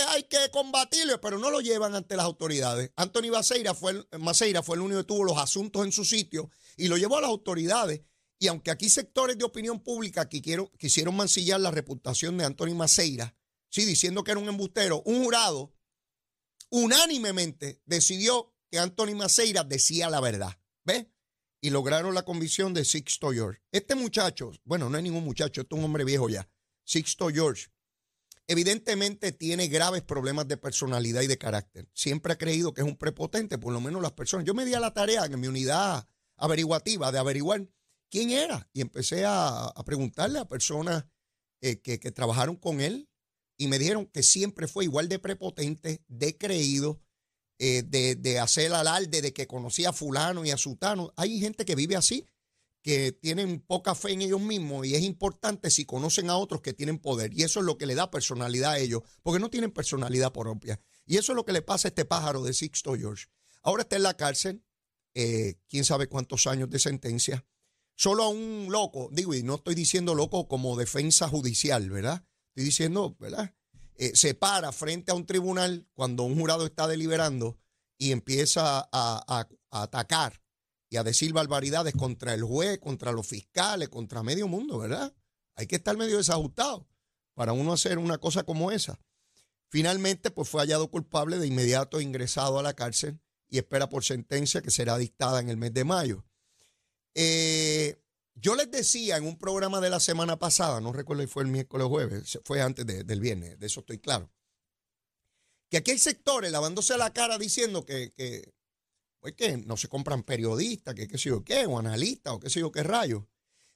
hay 0.08 0.24
que 0.24 0.50
combatirlo! 0.52 1.18
Pero 1.22 1.38
no 1.38 1.50
lo 1.50 1.62
llevan 1.62 1.94
ante 1.94 2.16
las 2.16 2.26
autoridades. 2.26 2.90
Anthony 2.94 3.30
Maceira 3.32 3.72
fue, 3.72 4.06
Maceira 4.18 4.62
fue 4.62 4.76
el 4.76 4.82
único 4.82 5.00
que 5.00 5.06
tuvo 5.06 5.24
los 5.24 5.38
asuntos 5.38 5.86
en 5.86 5.90
su 5.90 6.04
sitio 6.04 6.50
y 6.76 6.88
lo 6.88 6.98
llevó 6.98 7.16
a 7.16 7.22
las 7.22 7.30
autoridades. 7.30 8.02
Y 8.38 8.48
aunque 8.48 8.70
aquí 8.70 8.90
sectores 8.90 9.38
de 9.38 9.44
opinión 9.44 9.80
pública 9.80 10.28
quisieron 10.28 11.16
mancillar 11.16 11.60
la 11.60 11.70
reputación 11.70 12.36
de 12.36 12.44
Anthony 12.44 12.74
Maceira, 12.74 13.34
sí, 13.70 13.86
diciendo 13.86 14.22
que 14.22 14.32
era 14.32 14.40
un 14.40 14.50
embustero, 14.50 15.02
un 15.06 15.24
jurado 15.24 15.74
unánimemente 16.68 17.80
decidió 17.86 18.54
que 18.70 18.78
Anthony 18.78 19.14
Maceira 19.16 19.64
decía 19.64 20.10
la 20.10 20.20
verdad. 20.20 20.58
¿Ves? 20.84 21.06
Y 21.64 21.70
lograron 21.70 22.14
la 22.14 22.26
convicción 22.26 22.74
de 22.74 22.84
Sixto 22.84 23.32
George. 23.32 23.62
Este 23.72 23.94
muchacho, 23.94 24.52
bueno, 24.64 24.90
no 24.90 24.98
es 24.98 25.02
ningún 25.02 25.24
muchacho, 25.24 25.62
es 25.62 25.66
un 25.70 25.82
hombre 25.82 26.04
viejo 26.04 26.28
ya. 26.28 26.46
Sixto 26.84 27.30
George, 27.30 27.68
evidentemente 28.46 29.32
tiene 29.32 29.68
graves 29.68 30.02
problemas 30.02 30.46
de 30.46 30.58
personalidad 30.58 31.22
y 31.22 31.26
de 31.26 31.38
carácter. 31.38 31.88
Siempre 31.94 32.34
ha 32.34 32.36
creído 32.36 32.74
que 32.74 32.82
es 32.82 32.86
un 32.86 32.98
prepotente, 32.98 33.56
por 33.56 33.72
lo 33.72 33.80
menos 33.80 34.02
las 34.02 34.12
personas. 34.12 34.44
Yo 34.44 34.52
me 34.52 34.66
di 34.66 34.74
a 34.74 34.78
la 34.78 34.92
tarea 34.92 35.24
en 35.24 35.40
mi 35.40 35.46
unidad 35.46 36.06
averiguativa 36.36 37.10
de 37.10 37.18
averiguar 37.18 37.66
quién 38.10 38.28
era. 38.28 38.68
Y 38.74 38.82
empecé 38.82 39.24
a, 39.26 39.72
preguntarle 39.86 40.40
a 40.40 40.44
personas 40.46 41.06
eh, 41.62 41.80
que, 41.80 41.96
trabajaron 42.12 42.56
con 42.56 42.82
él 42.82 43.08
y 43.56 43.68
me 43.68 43.78
dijeron 43.78 44.04
que 44.04 44.22
siempre 44.22 44.68
fue 44.68 44.84
igual 44.84 45.08
de 45.08 45.18
prepotente, 45.18 46.04
de 46.08 46.36
creído, 46.36 47.00
eh, 47.58 47.82
de, 47.86 48.16
de, 48.16 48.38
hacer 48.38 48.72
alarde 48.72 49.22
de 49.22 49.32
que 49.32 49.46
conocía 49.46 49.90
a 49.90 49.92
fulano 49.92 50.44
y 50.44 50.50
a 50.50 50.56
sutano. 50.56 51.12
Hay 51.16 51.38
gente 51.40 51.64
que 51.64 51.74
vive 51.74 51.96
así, 51.96 52.26
que 52.84 53.12
tienen 53.12 53.60
poca 53.60 53.94
fe 53.94 54.12
en 54.12 54.20
ellos 54.20 54.42
mismos 54.42 54.86
y 54.86 54.94
es 54.94 55.02
importante 55.02 55.70
si 55.70 55.86
conocen 55.86 56.28
a 56.28 56.36
otros 56.36 56.60
que 56.60 56.74
tienen 56.74 56.98
poder. 56.98 57.32
Y 57.32 57.42
eso 57.42 57.60
es 57.60 57.66
lo 57.66 57.78
que 57.78 57.86
le 57.86 57.94
da 57.94 58.10
personalidad 58.10 58.72
a 58.72 58.78
ellos, 58.78 59.02
porque 59.22 59.40
no 59.40 59.48
tienen 59.48 59.70
personalidad 59.70 60.32
propia. 60.32 60.78
Y 61.06 61.16
eso 61.16 61.32
es 61.32 61.36
lo 61.36 61.46
que 61.46 61.52
le 61.52 61.62
pasa 61.62 61.88
a 61.88 61.90
este 61.90 62.04
pájaro 62.04 62.42
de 62.42 62.52
Sixto 62.52 62.94
George. 62.94 63.26
Ahora 63.62 63.82
está 63.82 63.96
en 63.96 64.02
la 64.02 64.18
cárcel, 64.18 64.62
eh, 65.14 65.54
quién 65.66 65.84
sabe 65.84 66.08
cuántos 66.08 66.46
años 66.46 66.68
de 66.68 66.78
sentencia. 66.78 67.46
Solo 67.96 68.24
a 68.24 68.28
un 68.28 68.66
loco, 68.70 69.08
digo, 69.12 69.32
y 69.32 69.42
no 69.42 69.54
estoy 69.54 69.74
diciendo 69.74 70.14
loco 70.14 70.46
como 70.46 70.76
defensa 70.76 71.26
judicial, 71.26 71.88
¿verdad? 71.88 72.22
Estoy 72.48 72.64
diciendo, 72.64 73.16
¿verdad? 73.18 73.54
Eh, 73.96 74.12
se 74.14 74.34
para 74.34 74.72
frente 74.72 75.12
a 75.12 75.14
un 75.14 75.26
tribunal 75.26 75.86
cuando 75.94 76.24
un 76.24 76.38
jurado 76.38 76.66
está 76.66 76.88
deliberando 76.88 77.58
y 77.96 78.10
empieza 78.12 78.88
a, 78.92 79.46
atacar 79.70 80.40
y 80.90 80.96
a 80.96 81.04
decir 81.04 81.32
barbaridades 81.32 81.94
contra 81.94 82.34
el 82.34 82.42
juez, 82.42 82.78
contra 82.78 83.12
los 83.12 83.26
fiscales, 83.26 83.88
contra 83.88 84.22
medio 84.22 84.48
mundo, 84.48 84.78
¿verdad? 84.78 85.14
Hay 85.54 85.66
que 85.66 85.76
estar 85.76 85.96
medio 85.96 86.18
desajustado 86.18 86.88
para 87.34 87.52
uno 87.52 87.72
hacer 87.72 87.98
una 87.98 88.18
cosa 88.18 88.42
como 88.44 88.70
esa. 88.70 88.98
Finalmente, 89.68 90.30
pues 90.30 90.48
fue 90.48 90.60
hallado 90.60 90.90
culpable 90.90 91.38
de 91.38 91.46
inmediato 91.46 92.00
ingresado 92.00 92.58
a 92.58 92.62
la 92.62 92.74
cárcel 92.74 93.20
y 93.48 93.58
espera 93.58 93.88
por 93.88 94.04
sentencia 94.04 94.62
que 94.62 94.70
será 94.70 94.98
dictada 94.98 95.40
en 95.40 95.48
el 95.48 95.56
mes 95.56 95.72
de 95.72 95.84
mayo. 95.84 96.24
Eh, 97.14 97.96
yo 98.34 98.54
les 98.54 98.70
decía 98.70 99.16
en 99.16 99.24
un 99.24 99.38
programa 99.38 99.80
de 99.80 99.90
la 99.90 100.00
semana 100.00 100.38
pasada, 100.38 100.80
no 100.80 100.92
recuerdo 100.92 101.22
si 101.22 101.28
fue 101.28 101.44
el 101.44 101.48
miércoles 101.48 101.86
o 101.86 101.90
jueves, 101.90 102.38
fue 102.44 102.60
antes 102.60 102.86
del 102.86 103.20
viernes, 103.20 103.58
de 103.58 103.66
eso 103.66 103.80
estoy 103.80 103.98
claro, 103.98 104.30
que 105.70 105.78
aquí 105.78 105.92
hay 105.92 105.98
sectores 105.98 106.52
lavándose 106.52 106.96
la 106.98 107.12
cara 107.12 107.38
diciendo 107.38 107.84
que, 107.84 108.12
que, 108.12 108.54
pues 109.20 109.34
que 109.34 109.56
no 109.56 109.76
se 109.76 109.88
compran 109.88 110.22
periodistas, 110.22 110.94
que 110.94 111.08
qué 111.08 111.18
sé 111.18 111.30
yo 111.30 111.44
qué, 111.44 111.66
o 111.66 111.78
analistas, 111.78 112.34
o 112.34 112.40
qué 112.40 112.50
sé 112.50 112.60
yo 112.60 112.70
qué 112.70 112.82
rayos. 112.82 113.24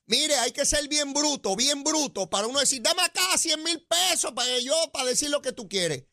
Mire, 0.06 0.36
hay 0.36 0.52
que 0.52 0.64
ser 0.64 0.88
bien 0.88 1.12
bruto, 1.12 1.54
bien 1.54 1.84
bruto, 1.84 2.30
para 2.30 2.46
uno 2.46 2.60
decir, 2.60 2.82
dame 2.82 3.02
acá 3.02 3.36
100 3.36 3.62
mil 3.62 3.86
pesos 3.86 4.32
para 4.32 4.58
yo, 4.58 4.74
para 4.92 5.06
decir 5.06 5.28
lo 5.30 5.42
que 5.42 5.52
tú 5.52 5.68
quieres. 5.68 6.04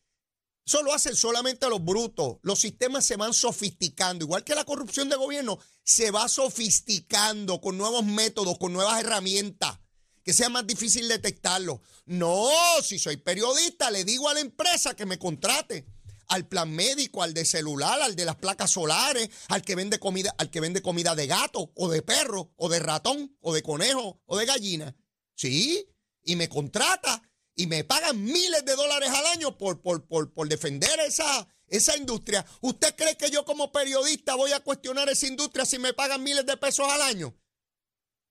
Eso 0.66 0.82
lo 0.82 0.92
hacen 0.92 1.14
solamente 1.14 1.68
los 1.68 1.84
brutos. 1.84 2.38
Los 2.42 2.58
sistemas 2.58 3.04
se 3.04 3.16
van 3.16 3.32
sofisticando. 3.32 4.24
Igual 4.24 4.42
que 4.42 4.56
la 4.56 4.64
corrupción 4.64 5.08
de 5.08 5.14
gobierno, 5.14 5.60
se 5.84 6.10
va 6.10 6.28
sofisticando 6.28 7.60
con 7.60 7.78
nuevos 7.78 8.04
métodos, 8.04 8.58
con 8.58 8.72
nuevas 8.72 8.98
herramientas, 8.98 9.78
que 10.24 10.32
sea 10.32 10.48
más 10.48 10.66
difícil 10.66 11.06
detectarlo. 11.06 11.82
No, 12.06 12.48
si 12.82 12.98
soy 12.98 13.16
periodista, 13.16 13.92
le 13.92 14.04
digo 14.04 14.28
a 14.28 14.34
la 14.34 14.40
empresa 14.40 14.96
que 14.96 15.06
me 15.06 15.20
contrate. 15.20 15.86
Al 16.26 16.48
plan 16.48 16.72
médico, 16.72 17.22
al 17.22 17.32
de 17.32 17.44
celular, 17.44 18.02
al 18.02 18.16
de 18.16 18.24
las 18.24 18.34
placas 18.34 18.72
solares, 18.72 19.30
al 19.46 19.62
que 19.62 19.76
vende 19.76 20.00
comida, 20.00 20.34
al 20.36 20.50
que 20.50 20.58
vende 20.58 20.82
comida 20.82 21.14
de 21.14 21.28
gato, 21.28 21.70
o 21.76 21.88
de 21.88 22.02
perro, 22.02 22.52
o 22.56 22.68
de 22.68 22.80
ratón, 22.80 23.36
o 23.40 23.54
de 23.54 23.62
conejo, 23.62 24.20
o 24.26 24.36
de 24.36 24.46
gallina. 24.46 24.96
Sí, 25.36 25.88
y 26.24 26.34
me 26.34 26.48
contrata 26.48 27.22
y 27.56 27.66
me 27.66 27.82
pagan 27.84 28.22
miles 28.22 28.64
de 28.64 28.76
dólares 28.76 29.08
al 29.08 29.26
año 29.26 29.56
por, 29.56 29.80
por, 29.80 30.06
por, 30.06 30.48
defender 30.48 31.00
esa, 31.00 31.48
esa 31.68 31.96
industria. 31.96 32.44
¿Usted 32.60 32.94
cree 32.94 33.16
que 33.16 33.30
yo 33.30 33.46
como 33.46 33.72
periodista 33.72 34.34
voy 34.34 34.52
a 34.52 34.60
cuestionar 34.60 35.08
esa 35.08 35.26
industria 35.26 35.64
si 35.64 35.78
me 35.78 35.94
pagan 35.94 36.22
miles 36.22 36.44
de 36.44 36.58
pesos 36.58 36.86
al 36.88 37.00
año? 37.00 37.34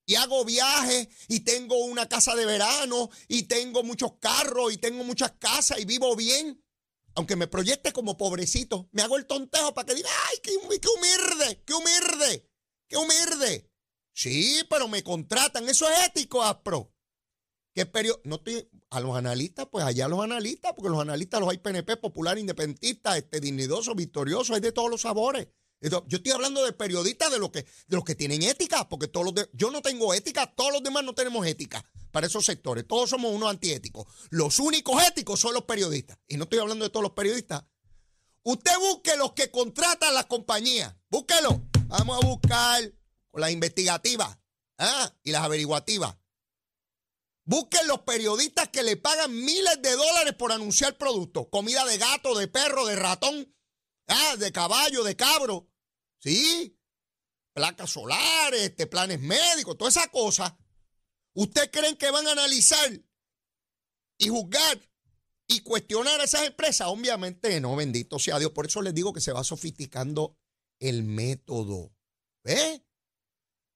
Y 0.05 0.13
hago 0.13 0.45
viajes 0.45 1.07
y 1.27 1.39
tengo 1.39 1.83
una 1.85 2.07
casa 2.07 2.35
de 2.35 2.45
verano 2.45 3.09
y 3.27 3.43
tengo 3.43 3.81
muchos 3.81 4.13
carros 4.19 4.71
y 4.71 4.77
tengo 4.77 5.03
muchas 5.03 5.31
casas 5.39 5.79
y 5.79 5.85
vivo 5.85 6.15
bien. 6.15 6.63
Aunque 7.15 7.35
me 7.35 7.47
proyecte 7.47 7.91
como 7.91 8.17
pobrecito, 8.17 8.89
me 8.91 9.01
hago 9.01 9.17
el 9.17 9.25
tontejo 9.25 9.73
para 9.73 9.87
que 9.87 9.95
diga, 9.95 10.09
ay, 10.29 10.37
qué, 10.43 10.51
qué 10.51 10.87
humilde, 10.89 11.63
qué 11.65 11.73
humilde, 11.73 12.49
qué 12.87 12.97
humilde. 12.97 13.71
Sí, 14.13 14.61
pero 14.69 14.87
me 14.87 15.03
contratan, 15.03 15.67
eso 15.67 15.89
es 15.89 16.07
ético, 16.07 16.43
Aspro. 16.43 16.94
¿Qué 17.75 17.85
periodo? 17.85 18.21
No 18.23 18.35
estoy, 18.37 18.69
a 18.89 19.01
los 19.01 19.17
analistas, 19.17 19.67
pues 19.69 19.83
allá 19.83 20.07
los 20.07 20.23
analistas, 20.23 20.71
porque 20.73 20.89
los 20.89 21.01
analistas 21.01 21.41
los 21.41 21.49
hay 21.49 21.57
PNP, 21.57 21.97
popular, 21.97 22.37
independentista, 22.37 23.17
este, 23.17 23.41
dignidoso, 23.41 23.93
victorioso, 23.93 24.53
hay 24.53 24.61
de 24.61 24.71
todos 24.71 24.89
los 24.89 25.01
sabores. 25.01 25.49
Yo 25.81 26.03
estoy 26.09 26.31
hablando 26.31 26.63
de 26.63 26.71
periodistas 26.71 27.29
de 27.31 27.37
los 27.37 27.51
que, 27.51 27.63
de 27.63 27.95
los 27.95 28.05
que 28.05 28.15
tienen 28.15 28.43
ética, 28.43 28.87
porque 28.87 29.09
todos 29.09 29.33
los 29.35 29.49
yo 29.51 29.71
no 29.71 29.81
tengo 29.81 30.13
ética, 30.13 30.55
todos 30.55 30.71
los 30.71 30.81
demás 30.81 31.03
no 31.03 31.13
tenemos 31.13 31.45
ética 31.45 31.85
para 32.11 32.27
esos 32.27 32.45
sectores. 32.45 32.87
Todos 32.87 33.09
somos 33.09 33.33
unos 33.33 33.49
antiéticos. 33.49 34.07
Los 34.29 34.59
únicos 34.59 35.03
éticos 35.03 35.41
son 35.41 35.53
los 35.53 35.65
periodistas. 35.65 36.17
Y 36.29 36.37
no 36.37 36.45
estoy 36.45 36.59
hablando 36.59 36.85
de 36.85 36.89
todos 36.89 37.03
los 37.03 37.11
periodistas. 37.11 37.65
Usted 38.43 38.71
busque 38.79 39.17
los 39.17 39.33
que 39.33 39.51
contratan 39.51 40.13
las 40.13 40.27
compañías. 40.27 40.95
Búsquelo. 41.09 41.61
Vamos 41.87 42.23
a 42.23 42.25
buscar 42.25 42.93
las 43.33 43.51
investigativas 43.51 44.39
¿ah? 44.77 45.13
y 45.23 45.31
las 45.31 45.43
averiguativas. 45.43 46.15
Busquen 47.47 47.87
los 47.87 48.01
periodistas 48.01 48.69
que 48.69 48.81
le 48.81 48.97
pagan 48.97 49.33
miles 49.33 49.79
de 49.81 49.91
dólares 49.95 50.33
por 50.33 50.51
anunciar 50.51 50.97
productos. 50.97 51.47
Comida 51.51 51.85
de 51.85 51.99
gato, 51.99 52.35
de 52.35 52.47
perro, 52.47 52.87
de 52.87 52.95
ratón, 52.95 53.55
¿ah? 54.07 54.35
de 54.37 54.51
caballo, 54.51 55.03
de 55.03 55.15
cabro. 55.15 55.69
¿Sí? 56.19 56.75
Placas 57.53 57.91
solares, 57.91 58.61
este, 58.61 58.87
planes 58.87 59.19
médicos, 59.19 59.77
toda 59.77 59.89
esa 59.89 60.07
cosa. 60.09 60.57
¿Usted 61.35 61.69
creen 61.69 61.97
que 61.97 62.09
van 62.09 62.27
a 62.27 62.31
analizar 62.31 62.91
y 64.17 64.27
juzgar 64.27 64.81
y 65.47 65.59
cuestionar 65.59 66.19
a 66.19 66.23
esas 66.23 66.47
empresas? 66.47 66.87
Obviamente 66.87 67.61
no, 67.61 67.75
bendito 67.75 68.17
sea 68.17 68.39
Dios. 68.39 68.51
Por 68.51 68.65
eso 68.65 68.81
les 68.81 68.95
digo 68.95 69.13
que 69.13 69.21
se 69.21 69.33
va 69.33 69.43
sofisticando 69.43 70.35
el 70.79 71.03
método. 71.03 71.93
¿Eh? 72.43 72.83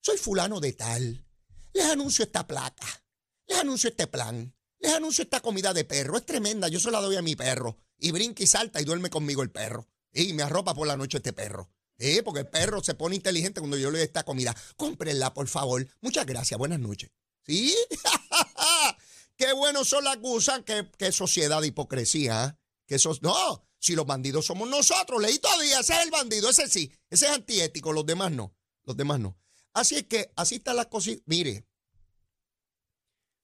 Soy 0.01 0.17
fulano 0.17 0.59
de 0.59 0.73
tal. 0.73 1.27
Les 1.73 1.85
anuncio 1.85 2.25
esta 2.25 2.47
placa. 2.47 3.05
Les 3.49 3.57
anuncio 3.57 3.89
este 3.89 4.07
plan. 4.07 4.53
Les 4.79 4.93
anuncio 4.93 5.23
esta 5.23 5.41
comida 5.41 5.73
de 5.73 5.83
perro. 5.83 6.17
Es 6.17 6.25
tremenda. 6.25 6.67
Yo 6.67 6.79
se 6.79 6.91
la 6.91 7.01
doy 7.01 7.17
a 7.17 7.21
mi 7.21 7.35
perro. 7.35 7.77
Y 7.97 8.11
brinca 8.11 8.43
y 8.43 8.47
salta 8.47 8.79
y 8.79 8.85
duerme 8.85 9.09
conmigo 9.09 9.41
el 9.41 9.49
perro. 9.49 9.87
Y 10.13 10.33
me 10.33 10.43
arropa 10.43 10.73
por 10.73 10.87
la 10.87 10.95
noche 10.95 11.17
este 11.17 11.33
perro. 11.33 11.69
Eh, 11.97 12.21
porque 12.23 12.41
el 12.41 12.47
perro 12.47 12.81
se 12.81 12.93
pone 12.93 13.15
inteligente 13.15 13.59
cuando 13.59 13.75
yo 13.75 13.89
le 13.89 13.97
doy 13.97 14.05
esta 14.05 14.23
comida. 14.23 14.55
Cómprenla, 14.77 15.33
por 15.33 15.47
favor. 15.47 15.85
Muchas 15.99 16.25
gracias. 16.27 16.57
Buenas 16.57 16.79
noches. 16.79 17.09
¿Sí? 17.45 17.75
Qué 19.35 19.51
bueno 19.53 19.83
son 19.83 20.03
las 20.03 20.19
gusas. 20.19 20.61
Qué, 20.63 20.87
qué 20.97 21.11
sociedad 21.11 21.59
de 21.59 21.67
hipocresía. 21.67 22.45
¿eh? 22.45 22.59
Que 22.85 22.95
esos, 22.95 23.23
no, 23.23 23.67
si 23.79 23.95
los 23.95 24.05
bandidos 24.05 24.45
somos 24.45 24.69
nosotros. 24.69 25.19
Leí 25.21 25.39
todavía. 25.39 25.79
Ese 25.79 25.93
es 25.93 26.03
el 26.03 26.11
bandido. 26.11 26.51
Ese 26.51 26.69
sí. 26.69 26.91
Ese 27.09 27.25
es 27.25 27.31
antiético. 27.31 27.91
Los 27.93 28.05
demás 28.05 28.31
no. 28.31 28.55
Los 28.83 28.95
demás 28.95 29.19
no. 29.19 29.37
Así 29.73 29.95
es 29.95 30.03
que 30.03 30.31
así 30.35 30.55
están 30.55 30.75
las 30.75 30.87
cositas. 30.87 31.23
Mire, 31.25 31.65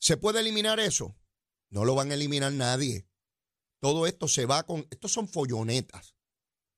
¿se 0.05 0.17
puede 0.17 0.39
eliminar 0.39 0.79
eso? 0.79 1.17
No 1.71 1.83
lo 1.83 1.95
van 1.95 2.11
a 2.11 2.13
eliminar 2.13 2.53
nadie. 2.53 3.09
Todo 3.79 4.05
esto 4.05 4.27
se 4.27 4.45
va 4.45 4.61
con. 4.61 4.87
Estos 4.91 5.11
son 5.11 5.27
follonetas. 5.27 6.15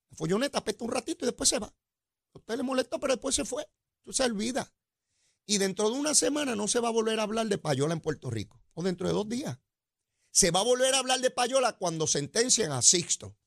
La 0.09 0.15
folloneta 0.15 0.59
apesta 0.59 0.85
un 0.85 0.91
ratito 0.91 1.25
y 1.25 1.27
después 1.27 1.49
se 1.49 1.59
va. 1.59 1.67
A 1.67 2.37
usted 2.37 2.55
le 2.55 2.63
molesta, 2.63 2.97
pero 2.99 3.11
después 3.11 3.35
se 3.35 3.43
fue. 3.43 3.69
Eso 4.05 4.13
se 4.13 4.23
olvida. 4.23 4.73
Y 5.45 5.57
dentro 5.57 5.89
de 5.89 5.99
una 5.99 6.15
semana 6.15 6.55
no 6.55 6.69
se 6.69 6.79
va 6.79 6.87
a 6.87 6.91
volver 6.91 7.19
a 7.19 7.23
hablar 7.23 7.47
de 7.47 7.57
payola 7.57 7.93
en 7.93 7.99
Puerto 7.99 8.29
Rico. 8.29 8.63
O 8.73 8.81
dentro 8.81 9.07
de 9.07 9.13
dos 9.13 9.27
días. 9.27 9.59
Se 10.31 10.51
va 10.51 10.61
a 10.61 10.63
volver 10.63 10.95
a 10.95 10.99
hablar 10.99 11.19
de 11.19 11.29
payola 11.29 11.73
cuando 11.73 12.07
sentencien 12.07 12.71
a 12.71 12.81
Sixto. 12.81 13.37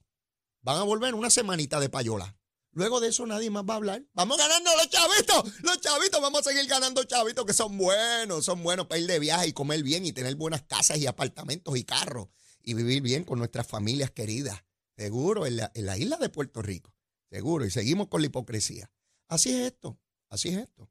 Van 0.60 0.76
a 0.76 0.82
volver 0.82 1.14
una 1.14 1.30
semanita 1.30 1.80
de 1.80 1.88
payola. 1.88 2.38
Luego 2.72 3.00
de 3.00 3.08
eso 3.08 3.26
nadie 3.26 3.50
más 3.50 3.64
va 3.68 3.74
a 3.74 3.76
hablar. 3.78 4.04
Vamos 4.14 4.38
ganando 4.38 4.70
los 4.76 4.88
chavitos, 4.88 5.60
los 5.62 5.80
chavitos, 5.80 6.20
vamos 6.20 6.46
a 6.46 6.50
seguir 6.50 6.66
ganando 6.66 7.02
chavitos 7.04 7.44
que 7.44 7.52
son 7.52 7.76
buenos, 7.76 8.44
son 8.44 8.62
buenos 8.62 8.86
para 8.86 9.00
ir 9.00 9.06
de 9.06 9.18
viaje 9.18 9.48
y 9.48 9.52
comer 9.52 9.82
bien 9.82 10.06
y 10.06 10.12
tener 10.12 10.36
buenas 10.36 10.62
casas 10.62 10.98
y 10.98 11.06
apartamentos 11.06 11.76
y 11.76 11.84
carros 11.84 12.28
y 12.62 12.74
vivir 12.74 13.02
bien 13.02 13.24
con 13.24 13.38
nuestras 13.38 13.66
familias 13.66 14.10
queridas. 14.12 14.62
Seguro, 14.96 15.46
en 15.46 15.56
la, 15.56 15.72
en 15.74 15.86
la 15.86 15.98
isla 15.98 16.16
de 16.16 16.28
Puerto 16.28 16.62
Rico. 16.62 16.94
Seguro, 17.30 17.64
y 17.64 17.70
seguimos 17.70 18.08
con 18.08 18.20
la 18.20 18.26
hipocresía. 18.26 18.90
Así 19.28 19.50
es 19.50 19.72
esto, 19.72 19.98
así 20.28 20.50
es 20.50 20.58
esto. 20.58 20.90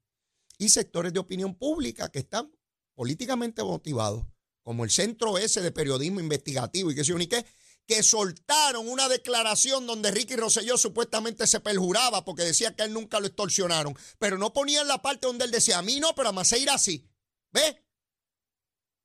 Y 0.57 0.69
sectores 0.69 1.13
de 1.13 1.19
opinión 1.19 1.55
pública 1.55 2.09
que 2.09 2.19
están 2.19 2.51
políticamente 2.95 3.63
motivados, 3.63 4.25
como 4.63 4.83
el 4.83 4.89
Centro 4.89 5.38
S 5.38 5.62
de 5.62 5.71
Periodismo 5.71 6.19
Investigativo 6.19 6.91
y 6.91 6.95
qué 6.95 7.03
sé 7.03 7.12
yo 7.12 7.17
ni 7.17 7.27
qué, 7.27 7.45
que 7.89 8.03
soltaron 8.03 8.88
una 8.88 9.10
declaración 9.10 9.88
donde 9.88 10.12
Ricky 10.12 10.36
Rosselló 10.36 10.77
supuestamente 10.77 11.48
se 11.48 11.60
perjuraba 11.60 12.24
porque 12.24 12.43
decía 12.43 12.75
que 12.75 12.84
él 12.84 12.93
nunca 12.93 13.19
lo 13.19 13.25
extorsionaron, 13.25 13.98
pero 14.19 14.38
no 14.38 14.53
ponían 14.53 14.88
la 14.88 15.01
parte 15.01 15.25
donde 15.25 15.46
él 15.46 15.50
decía, 15.50 15.79
a 15.79 15.81
mí 15.81 16.00
no, 16.00 16.13
pero 16.13 16.29
a 16.29 16.31
Maceira 16.31 16.77
sí. 16.77 17.10
¿Ve? 17.51 17.84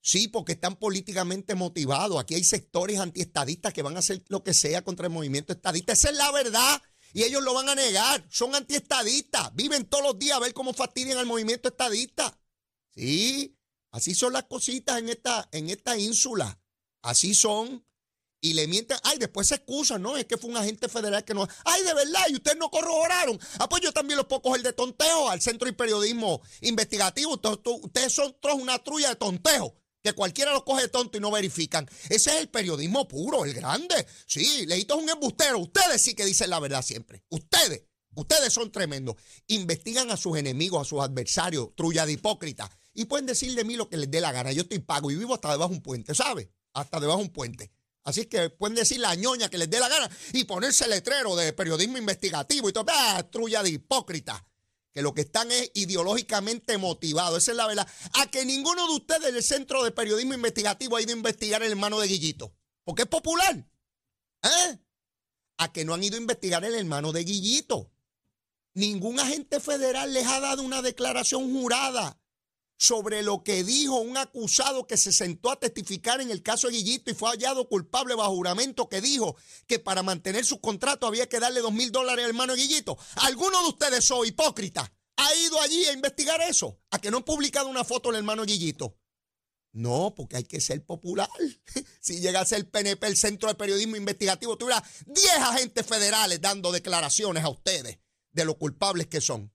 Sí, 0.02 0.28
porque 0.28 0.52
están 0.52 0.76
políticamente 0.76 1.54
motivados. 1.54 2.20
Aquí 2.20 2.34
hay 2.34 2.44
sectores 2.44 3.00
antiestadistas 3.00 3.72
que 3.72 3.80
van 3.80 3.96
a 3.96 4.00
hacer 4.00 4.22
lo 4.28 4.44
que 4.44 4.52
sea 4.52 4.84
contra 4.84 5.06
el 5.06 5.14
movimiento 5.14 5.54
estadista. 5.54 5.94
Esa 5.94 6.10
es 6.10 6.16
la 6.18 6.30
verdad. 6.30 6.82
Y 7.14 7.22
ellos 7.22 7.42
lo 7.42 7.54
van 7.54 7.70
a 7.70 7.74
negar. 7.74 8.26
Son 8.28 8.54
antiestadistas. 8.54 9.54
Viven 9.54 9.86
todos 9.86 10.04
los 10.04 10.18
días 10.18 10.36
a 10.36 10.40
ver 10.40 10.52
cómo 10.52 10.74
fastidian 10.74 11.16
al 11.16 11.24
movimiento 11.24 11.70
estadista. 11.70 12.38
Sí, 12.94 13.56
así 13.92 14.14
son 14.14 14.34
las 14.34 14.44
cositas 14.44 14.98
en 14.98 15.08
esta, 15.08 15.48
en 15.52 15.70
esta 15.70 15.96
ínsula. 15.96 16.60
Así 17.00 17.34
son 17.34 17.82
y 18.44 18.52
le 18.52 18.66
mienten, 18.66 18.98
ay, 19.04 19.16
después 19.16 19.48
se 19.48 19.54
excusan, 19.54 20.02
no, 20.02 20.18
es 20.18 20.26
que 20.26 20.36
fue 20.36 20.50
un 20.50 20.58
agente 20.58 20.86
federal 20.90 21.24
que 21.24 21.32
no, 21.32 21.48
ay, 21.64 21.82
de 21.82 21.94
verdad, 21.94 22.24
y 22.28 22.34
ustedes 22.34 22.58
no 22.58 22.70
corroboraron. 22.70 23.40
Ah, 23.58 23.70
pues 23.70 23.80
yo 23.80 23.90
también 23.90 24.18
los 24.18 24.26
puedo 24.26 24.42
coger 24.42 24.60
de 24.62 24.74
tonteo 24.74 25.30
al 25.30 25.40
Centro 25.40 25.64
de 25.64 25.72
Periodismo 25.72 26.42
Investigativo. 26.60 27.40
Ustedes 27.80 28.12
son 28.12 28.36
todos 28.40 28.60
una 28.60 28.78
trulla 28.80 29.08
de 29.08 29.16
tonteo, 29.16 29.74
que 30.02 30.12
cualquiera 30.12 30.52
los 30.52 30.62
coge 30.62 30.82
de 30.82 30.88
tonto 30.88 31.16
y 31.16 31.22
no 31.22 31.30
verifican. 31.30 31.88
Ese 32.10 32.34
es 32.34 32.40
el 32.42 32.50
periodismo 32.50 33.08
puro, 33.08 33.46
el 33.46 33.54
grande. 33.54 34.06
Sí, 34.26 34.66
Leito 34.66 34.98
es 34.98 35.02
un 35.02 35.08
embustero. 35.08 35.58
Ustedes 35.58 36.02
sí 36.02 36.14
que 36.14 36.26
dicen 36.26 36.50
la 36.50 36.60
verdad 36.60 36.82
siempre. 36.82 37.24
Ustedes, 37.30 37.84
ustedes 38.14 38.52
son 38.52 38.70
tremendos. 38.70 39.16
Investigan 39.46 40.10
a 40.10 40.18
sus 40.18 40.36
enemigos, 40.36 40.82
a 40.82 40.84
sus 40.84 41.00
adversarios, 41.00 41.70
trulla 41.74 42.04
de 42.04 42.12
hipócrita. 42.12 42.70
Y 42.92 43.06
pueden 43.06 43.24
decir 43.24 43.54
de 43.54 43.64
mí 43.64 43.76
lo 43.76 43.88
que 43.88 43.96
les 43.96 44.10
dé 44.10 44.20
la 44.20 44.32
gana. 44.32 44.52
Yo 44.52 44.64
estoy 44.64 44.80
pago 44.80 45.10
y 45.10 45.16
vivo 45.16 45.32
hasta 45.32 45.50
debajo 45.50 45.70
de 45.70 45.76
un 45.76 45.82
puente, 45.82 46.14
¿sabe? 46.14 46.52
Hasta 46.74 47.00
debajo 47.00 47.20
de 47.20 47.24
un 47.24 47.32
puente. 47.32 47.72
Así 48.04 48.26
que 48.26 48.50
pueden 48.50 48.76
decir 48.76 49.00
la 49.00 49.14
ñoña 49.14 49.48
que 49.48 49.58
les 49.58 49.70
dé 49.70 49.80
la 49.80 49.88
gana 49.88 50.10
y 50.32 50.44
ponerse 50.44 50.86
letrero 50.86 51.34
de 51.36 51.52
periodismo 51.54 51.96
investigativo 51.96 52.68
y 52.68 52.72
todo. 52.72 52.84
¡Ah, 52.88 53.26
trulla 53.30 53.62
de 53.62 53.70
hipócrita! 53.70 54.46
Que 54.92 55.02
lo 55.02 55.14
que 55.14 55.22
están 55.22 55.50
es 55.50 55.70
ideológicamente 55.74 56.78
motivados. 56.78 57.42
Esa 57.42 57.52
es 57.52 57.56
la 57.56 57.66
verdad. 57.66 57.88
A 58.12 58.30
que 58.30 58.44
ninguno 58.44 58.86
de 58.86 58.94
ustedes 58.94 59.32
del 59.32 59.42
Centro 59.42 59.82
de 59.82 59.90
Periodismo 59.90 60.34
Investigativo 60.34 60.96
ha 60.96 61.02
ido 61.02 61.12
a 61.12 61.16
investigar 61.16 61.62
el 61.62 61.72
hermano 61.72 61.98
de 61.98 62.06
Guillito. 62.06 62.54
Porque 62.84 63.02
es 63.02 63.08
popular. 63.08 63.66
¿Eh? 64.42 64.78
A 65.56 65.72
que 65.72 65.84
no 65.84 65.94
han 65.94 66.04
ido 66.04 66.16
a 66.16 66.20
investigar 66.20 66.64
el 66.64 66.74
hermano 66.74 67.10
de 67.10 67.24
Guillito. 67.24 67.90
Ningún 68.74 69.18
agente 69.18 69.60
federal 69.60 70.12
les 70.12 70.26
ha 70.26 70.40
dado 70.40 70.62
una 70.62 70.82
declaración 70.82 71.50
jurada 71.50 72.20
sobre 72.84 73.22
lo 73.22 73.42
que 73.42 73.64
dijo 73.64 73.96
un 73.96 74.18
acusado 74.18 74.86
que 74.86 74.98
se 74.98 75.12
sentó 75.12 75.50
a 75.50 75.58
testificar 75.58 76.20
en 76.20 76.30
el 76.30 76.42
caso 76.42 76.66
de 76.66 76.74
Guillito 76.74 77.10
y 77.10 77.14
fue 77.14 77.30
hallado 77.30 77.66
culpable 77.68 78.14
bajo 78.14 78.34
juramento 78.34 78.88
que 78.88 79.00
dijo 79.00 79.36
que 79.66 79.78
para 79.78 80.02
mantener 80.02 80.44
su 80.44 80.60
contrato 80.60 81.06
había 81.06 81.28
que 81.28 81.40
darle 81.40 81.60
dos 81.60 81.72
mil 81.72 81.90
dólares 81.90 82.24
al 82.24 82.30
hermano 82.30 82.54
Guillito. 82.54 82.98
¿Alguno 83.16 83.62
de 83.62 83.68
ustedes, 83.68 84.04
son 84.04 84.26
hipócrita, 84.26 84.92
ha 85.16 85.34
ido 85.36 85.60
allí 85.62 85.86
a 85.86 85.92
investigar 85.92 86.42
eso? 86.42 86.78
¿A 86.90 86.98
que 86.98 87.10
no 87.10 87.18
han 87.18 87.22
publicado 87.22 87.68
una 87.68 87.84
foto 87.84 88.10
del 88.10 88.18
hermano 88.18 88.44
Guillito? 88.44 88.98
No, 89.72 90.14
porque 90.14 90.36
hay 90.36 90.44
que 90.44 90.60
ser 90.60 90.84
popular. 90.84 91.28
Si 92.00 92.20
llegase 92.20 92.54
el 92.56 92.66
PNP, 92.66 93.06
el 93.06 93.16
Centro 93.16 93.48
de 93.48 93.54
Periodismo 93.54 93.96
Investigativo, 93.96 94.58
tuviera 94.58 94.84
10 95.06 95.26
agentes 95.38 95.86
federales 95.86 96.38
dando 96.38 96.70
declaraciones 96.70 97.42
a 97.44 97.48
ustedes 97.48 97.98
de 98.30 98.44
lo 98.44 98.58
culpables 98.58 99.06
que 99.06 99.22
son. 99.22 99.53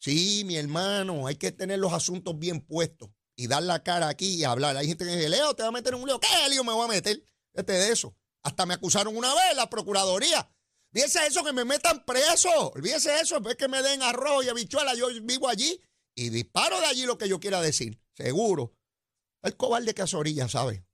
Sí, 0.00 0.44
mi 0.46 0.56
hermano, 0.56 1.26
hay 1.26 1.36
que 1.36 1.52
tener 1.52 1.78
los 1.78 1.92
asuntos 1.92 2.38
bien 2.38 2.62
puestos 2.62 3.10
y 3.36 3.46
dar 3.46 3.62
la 3.62 3.82
cara 3.82 4.08
aquí 4.08 4.34
y 4.34 4.44
hablar. 4.44 4.76
Hay 4.76 4.86
gente 4.86 5.04
que 5.04 5.14
dice, 5.14 5.28
Leo, 5.28 5.54
te 5.54 5.62
va 5.62 5.68
a 5.68 5.72
meter 5.72 5.92
en 5.92 6.00
un 6.00 6.08
lío. 6.08 6.18
¿Qué 6.18 6.28
lío 6.48 6.64
me 6.64 6.72
voy 6.72 6.86
a 6.86 6.88
meter? 6.88 7.22
Este 7.52 7.72
de 7.74 7.92
eso. 7.92 8.16
Hasta 8.42 8.64
me 8.64 8.74
acusaron 8.74 9.14
una 9.14 9.32
vez 9.34 9.54
la 9.56 9.68
Procuraduría. 9.68 10.50
Olvídese 10.92 11.26
eso, 11.26 11.44
que 11.44 11.52
me 11.52 11.66
metan 11.66 12.04
preso. 12.04 12.70
Olvídese 12.70 13.20
eso, 13.20 13.40
es 13.46 13.56
que 13.56 13.68
me 13.68 13.82
den 13.82 14.02
arroz 14.02 14.44
y 14.44 14.48
habichuela. 14.48 14.94
Yo 14.94 15.08
vivo 15.22 15.48
allí 15.48 15.80
y 16.14 16.30
disparo 16.30 16.80
de 16.80 16.86
allí 16.86 17.04
lo 17.04 17.18
que 17.18 17.28
yo 17.28 17.38
quiera 17.38 17.60
decir. 17.60 18.00
Seguro. 18.14 18.74
El 19.42 19.56
cobarde 19.56 19.94
que 19.94 20.04
orilla, 20.14 20.48
¿sabe? 20.48 20.84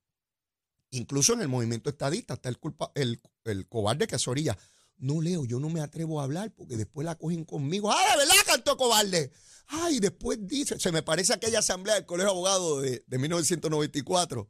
Incluso 0.91 1.33
en 1.33 1.43
el 1.43 1.49
movimiento 1.49 1.91
estadista 1.91 2.35
está 2.35 2.49
el, 2.49 2.59
culpa, 2.59 2.91
el, 2.95 3.21
el 3.45 3.69
cobarde 3.69 4.07
que 4.07 4.17
orilla. 4.27 4.59
No, 4.99 5.21
Leo, 5.21 5.45
yo 5.45 5.61
no 5.61 5.69
me 5.69 5.81
atrevo 5.81 6.21
a 6.21 6.25
hablar 6.25 6.53
porque 6.55 6.77
después 6.77 7.05
la 7.05 7.17
cogen 7.17 7.45
conmigo. 7.45 7.91
¡Ah, 7.93 8.13
de 8.13 8.17
verdad, 8.19 8.35
cantó 8.47 8.77
cobarde! 8.77 9.31
Ay, 9.69 10.01
después 10.01 10.39
dice, 10.47 10.79
se 10.79 10.93
me 10.93 11.03
parece 11.03 11.33
aquella 11.33 11.59
asamblea 11.59 11.97
del 11.97 12.07
Colegio 12.07 12.31
de 12.31 12.33
Abogados 12.33 12.83
de, 12.83 13.19
1994, 13.19 14.49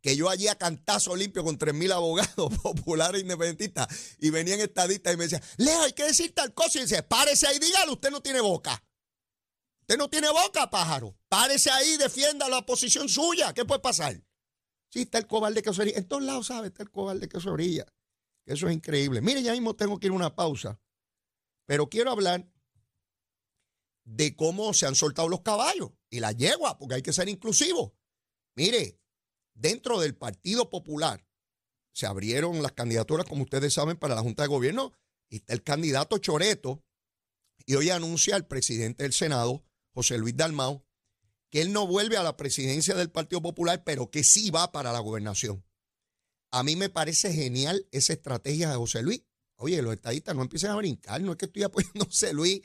que 0.00 0.16
yo 0.16 0.30
allí 0.30 0.48
a 0.48 0.54
cantazo 0.54 1.16
limpio 1.16 1.42
con 1.44 1.58
3.000 1.58 1.92
abogados 1.92 2.58
populares 2.62 3.20
e 3.20 3.22
independentistas 3.22 3.88
y 4.18 4.30
venían 4.30 4.60
estadistas 4.60 5.12
y 5.12 5.16
me 5.16 5.24
decían, 5.24 5.42
Leo, 5.56 5.82
hay 5.82 5.92
que 5.92 6.04
decir 6.04 6.32
tal 6.34 6.54
cosa. 6.54 6.78
Y 6.78 6.82
dice, 6.82 7.02
párese 7.02 7.46
ahí, 7.46 7.58
dígalo, 7.58 7.92
usted 7.94 8.10
no 8.10 8.22
tiene 8.22 8.40
boca. 8.40 8.82
Usted 9.80 9.98
no 9.98 10.08
tiene 10.08 10.30
boca, 10.30 10.70
pájaro. 10.70 11.14
Párese 11.28 11.70
ahí, 11.70 11.96
defienda 11.98 12.48
la 12.48 12.64
posición 12.64 13.08
suya. 13.08 13.52
¿Qué 13.52 13.64
puede 13.64 13.80
pasar? 13.80 14.22
Sí, 14.88 15.02
está 15.02 15.18
el 15.18 15.26
cobarde 15.26 15.62
que 15.62 15.74
se 15.74 15.82
orilla. 15.82 15.98
En 15.98 16.08
todos 16.08 16.22
lados, 16.22 16.46
¿sabe? 16.46 16.68
Está 16.68 16.84
el 16.84 16.90
cobarde 16.90 17.28
que 17.28 17.40
se 17.40 17.50
orilla. 17.50 17.84
Eso 18.46 18.68
es 18.68 18.74
increíble. 18.74 19.20
Mire, 19.20 19.42
ya 19.42 19.52
mismo 19.52 19.74
tengo 19.74 19.98
que 19.98 20.06
ir 20.06 20.12
a 20.12 20.16
una 20.16 20.34
pausa, 20.34 20.80
pero 21.66 21.88
quiero 21.88 22.10
hablar 22.10 22.46
de 24.04 24.36
cómo 24.36 24.74
se 24.74 24.86
han 24.86 24.94
soltado 24.94 25.28
los 25.28 25.40
caballos 25.40 25.92
y 26.10 26.20
la 26.20 26.32
yegua, 26.32 26.78
porque 26.78 26.96
hay 26.96 27.02
que 27.02 27.12
ser 27.12 27.28
inclusivo. 27.28 27.96
Mire, 28.54 29.00
dentro 29.54 30.00
del 30.00 30.14
Partido 30.14 30.68
Popular, 30.68 31.26
se 31.92 32.06
abrieron 32.06 32.62
las 32.62 32.72
candidaturas, 32.72 33.26
como 33.26 33.44
ustedes 33.44 33.72
saben, 33.72 33.96
para 33.96 34.14
la 34.14 34.20
Junta 34.20 34.42
de 34.42 34.48
Gobierno. 34.48 34.92
Y 35.30 35.36
está 35.36 35.54
el 35.54 35.62
candidato 35.62 36.18
Choreto. 36.18 36.84
Y 37.66 37.76
hoy 37.76 37.90
anuncia 37.90 38.36
el 38.36 38.46
presidente 38.46 39.04
del 39.04 39.12
Senado, 39.12 39.64
José 39.92 40.18
Luis 40.18 40.36
Dalmau, 40.36 40.84
que 41.50 41.62
él 41.62 41.72
no 41.72 41.86
vuelve 41.86 42.16
a 42.16 42.24
la 42.24 42.36
presidencia 42.36 42.96
del 42.96 43.10
Partido 43.10 43.40
Popular, 43.40 43.84
pero 43.84 44.10
que 44.10 44.24
sí 44.24 44.50
va 44.50 44.72
para 44.72 44.92
la 44.92 44.98
gobernación. 44.98 45.64
A 46.54 46.62
mí 46.62 46.76
me 46.76 46.88
parece 46.88 47.32
genial 47.32 47.86
esa 47.90 48.12
estrategia 48.12 48.70
de 48.70 48.76
José 48.76 49.02
Luis. 49.02 49.22
Oye, 49.56 49.82
los 49.82 49.92
estadistas 49.92 50.36
no 50.36 50.42
empiecen 50.42 50.70
a 50.70 50.76
brincar, 50.76 51.20
no 51.20 51.32
es 51.32 51.38
que 51.38 51.46
estoy 51.46 51.62
apoyando 51.64 52.04
a 52.04 52.06
José 52.06 52.32
Luis. 52.32 52.60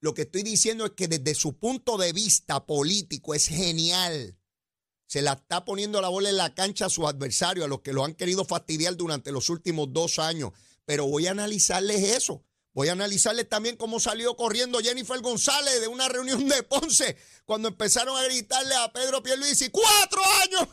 Lo 0.00 0.14
que 0.14 0.22
estoy 0.22 0.42
diciendo 0.42 0.84
es 0.86 0.92
que 0.92 1.08
desde 1.08 1.34
su 1.34 1.58
punto 1.58 1.98
de 1.98 2.12
vista 2.12 2.64
político 2.66 3.34
es 3.34 3.48
genial 3.48 4.36
se 5.12 5.20
la 5.20 5.34
está 5.34 5.66
poniendo 5.66 6.00
la 6.00 6.08
bola 6.08 6.30
en 6.30 6.38
la 6.38 6.54
cancha 6.54 6.86
a 6.86 6.88
sus 6.88 7.04
adversarios, 7.04 7.66
a 7.66 7.68
los 7.68 7.82
que 7.82 7.92
lo 7.92 8.02
han 8.02 8.14
querido 8.14 8.46
fastidiar 8.46 8.96
durante 8.96 9.30
los 9.30 9.50
últimos 9.50 9.92
dos 9.92 10.18
años. 10.18 10.52
Pero 10.86 11.06
voy 11.06 11.26
a 11.26 11.32
analizarles 11.32 12.16
eso. 12.16 12.42
Voy 12.74 12.88
a 12.88 12.92
analizarles 12.92 13.48
también 13.48 13.76
cómo 13.76 14.00
salió 14.00 14.34
corriendo 14.36 14.78
Jennifer 14.80 15.20
González 15.20 15.80
de 15.80 15.88
una 15.88 16.08
reunión 16.08 16.48
de 16.48 16.62
Ponce 16.62 17.16
cuando 17.44 17.68
empezaron 17.68 18.16
a 18.16 18.24
gritarle 18.24 18.74
a 18.74 18.92
Pedro 18.92 19.22
Pierluisi, 19.22 19.70
¡cuatro 19.70 20.22
años 20.42 20.68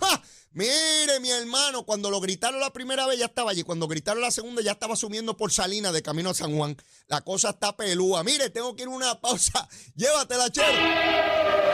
Mire, 0.52 1.20
mi 1.20 1.30
hermano, 1.30 1.86
cuando 1.86 2.10
lo 2.10 2.20
gritaron 2.20 2.60
la 2.60 2.74
primera 2.74 3.06
vez 3.06 3.20
ya 3.20 3.26
estaba 3.26 3.52
allí. 3.52 3.64
Cuando 3.64 3.88
gritaron 3.88 4.22
la 4.22 4.32
segunda 4.32 4.64
ya 4.64 4.72
estaba 4.72 4.96
subiendo 4.96 5.38
por 5.38 5.52
Salina 5.52 5.92
de 5.92 6.02
camino 6.02 6.32
a 6.32 6.34
San 6.34 6.56
Juan. 6.58 6.76
La 7.08 7.22
cosa 7.22 7.52
está 7.52 7.78
pelúa. 7.78 8.24
Mire, 8.24 8.50
tengo 8.50 8.76
que 8.76 8.84
ir 8.84 8.88
a 8.88 8.92
una 8.92 9.22
pausa. 9.22 9.68
Llévatela, 9.96 10.50
chero. 10.50 11.69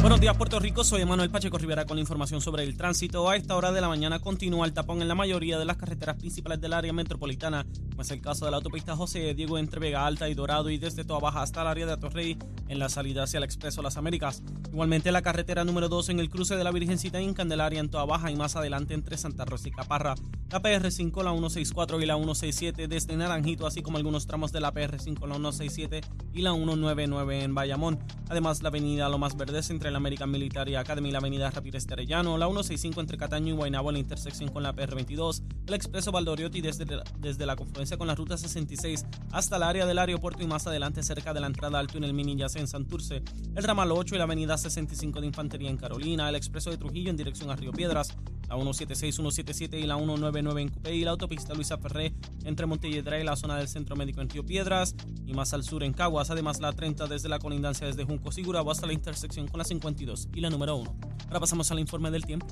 Buenos 0.00 0.18
días, 0.18 0.34
Puerto 0.34 0.58
Rico. 0.58 0.82
Soy 0.82 1.04
Manuel 1.04 1.28
Pacheco 1.28 1.58
Rivera 1.58 1.84
con 1.84 1.98
la 1.98 2.00
información 2.00 2.40
sobre 2.40 2.62
el 2.62 2.74
tránsito. 2.74 3.28
A 3.28 3.36
esta 3.36 3.54
hora 3.54 3.70
de 3.70 3.82
la 3.82 3.88
mañana 3.88 4.18
continúa 4.18 4.64
el 4.64 4.72
tapón 4.72 5.02
en 5.02 5.08
la 5.08 5.14
mayoría 5.14 5.58
de 5.58 5.66
las 5.66 5.76
carreteras 5.76 6.16
principales 6.16 6.58
del 6.58 6.72
área 6.72 6.90
metropolitana, 6.94 7.66
como 7.90 8.00
es 8.00 8.10
el 8.10 8.22
caso 8.22 8.46
de 8.46 8.50
la 8.50 8.56
autopista 8.56 8.96
José 8.96 9.34
Diego 9.34 9.58
entre 9.58 9.78
Vega 9.78 10.06
Alta 10.06 10.30
y 10.30 10.34
Dorado 10.34 10.70
y 10.70 10.78
desde 10.78 11.04
Toa 11.04 11.20
Baja 11.20 11.42
hasta 11.42 11.60
el 11.60 11.68
área 11.68 11.84
de 11.84 11.92
Atorrey 11.92 12.38
en 12.68 12.78
la 12.78 12.88
salida 12.88 13.24
hacia 13.24 13.38
el 13.38 13.44
Expreso 13.44 13.82
Las 13.82 13.98
Américas. 13.98 14.42
Igualmente 14.72 15.12
la 15.12 15.20
carretera 15.20 15.64
número 15.64 15.90
2 15.90 16.08
en 16.08 16.20
el 16.20 16.30
cruce 16.30 16.56
de 16.56 16.64
la 16.64 16.70
Virgencita 16.70 17.20
en 17.20 17.34
Candelaria 17.34 17.80
en 17.80 17.90
Toa 17.90 18.06
Baja 18.06 18.30
y 18.30 18.36
más 18.36 18.56
adelante 18.56 18.94
entre 18.94 19.18
Santa 19.18 19.44
Rosa 19.44 19.68
y 19.68 19.72
Caparra. 19.72 20.14
La 20.50 20.62
PR5, 20.62 21.22
la 21.22 21.32
164 21.32 22.00
y 22.00 22.06
la 22.06 22.14
167 22.14 22.88
desde 22.88 23.16
Naranjito, 23.16 23.66
así 23.66 23.82
como 23.82 23.98
algunos 23.98 24.26
tramos 24.26 24.50
de 24.50 24.60
la 24.60 24.72
PR5, 24.72 25.26
la 25.26 25.34
167 25.34 26.00
y 26.32 26.40
la 26.40 26.52
199 26.52 27.44
en 27.44 27.54
Bayamón. 27.54 27.98
Además, 28.28 28.62
la 28.62 28.68
avenida 28.68 29.08
Lomas 29.08 29.36
Verdes 29.36 29.70
entre 29.70 29.89
la 29.92 29.98
American 29.98 30.30
Military 30.30 30.74
Academy 30.74 31.08
y 31.08 31.12
la 31.12 31.18
avenida 31.18 31.50
Rapírez 31.50 31.86
de 31.86 31.94
Arellano, 31.94 32.38
la 32.38 32.46
165 32.46 33.00
entre 33.00 33.18
Cataño 33.18 33.54
y 33.54 33.56
Guaynabo 33.56 33.90
en 33.90 33.94
la 33.94 33.98
intersección 34.00 34.50
con 34.50 34.62
la 34.62 34.74
PR22, 34.74 35.42
el 35.66 35.74
expreso 35.74 36.12
Valdoriotti 36.12 36.60
desde, 36.60 36.86
desde 37.18 37.46
la 37.46 37.56
confluencia 37.56 37.96
con 37.96 38.06
la 38.06 38.14
ruta 38.14 38.36
66 38.36 39.06
hasta 39.32 39.56
el 39.56 39.62
área 39.62 39.86
del 39.86 39.98
aeropuerto 39.98 40.42
y 40.42 40.46
más 40.46 40.66
adelante 40.66 41.02
cerca 41.02 41.34
de 41.34 41.40
la 41.40 41.46
entrada 41.46 41.78
al 41.78 41.86
túnel 41.86 42.14
Mini 42.14 42.40
en 42.40 42.66
Santurce, 42.66 43.22
el 43.54 43.64
ramal 43.64 43.92
8 43.92 44.14
y 44.14 44.18
la 44.18 44.24
avenida 44.24 44.56
65 44.56 45.20
de 45.20 45.26
Infantería 45.26 45.68
en 45.68 45.76
Carolina, 45.76 46.28
el 46.28 46.36
expreso 46.36 46.70
de 46.70 46.78
Trujillo 46.78 47.10
en 47.10 47.16
dirección 47.16 47.50
a 47.50 47.56
Río 47.56 47.72
Piedras, 47.72 48.16
la 48.48 48.56
176, 48.56 49.14
177 49.14 49.78
y 49.78 49.86
la 49.86 49.96
199 49.96 50.62
en 50.62 50.68
Cupé 50.68 50.94
y 50.94 51.04
la 51.04 51.12
autopista 51.12 51.54
Luisa 51.54 51.78
Ferré 51.78 52.14
entre 52.44 52.66
Montelledra 52.66 53.20
y 53.20 53.24
la 53.24 53.36
zona 53.36 53.56
del 53.56 53.68
Centro 53.68 53.96
Médico 53.96 54.20
en 54.20 54.28
Río 54.28 54.44
Piedras 54.44 54.94
y 55.26 55.34
más 55.34 55.52
al 55.52 55.62
sur 55.62 55.84
en 55.84 55.92
Caguas, 55.92 56.30
además 56.30 56.60
la 56.60 56.72
30 56.72 57.06
desde 57.06 57.28
la 57.28 57.38
colindancia 57.38 57.86
desde 57.86 58.04
Junco 58.04 58.30
y 58.36 58.70
hasta 58.70 58.86
la 58.86 58.92
intersección 58.92 59.48
con 59.48 59.58
la 59.58 59.64
52 59.80 60.28
y 60.34 60.40
la 60.40 60.50
número 60.50 60.76
1. 60.76 60.94
Ahora 61.28 61.40
pasamos 61.40 61.70
al 61.70 61.80
informe 61.80 62.10
del 62.10 62.26
tiempo. 62.26 62.46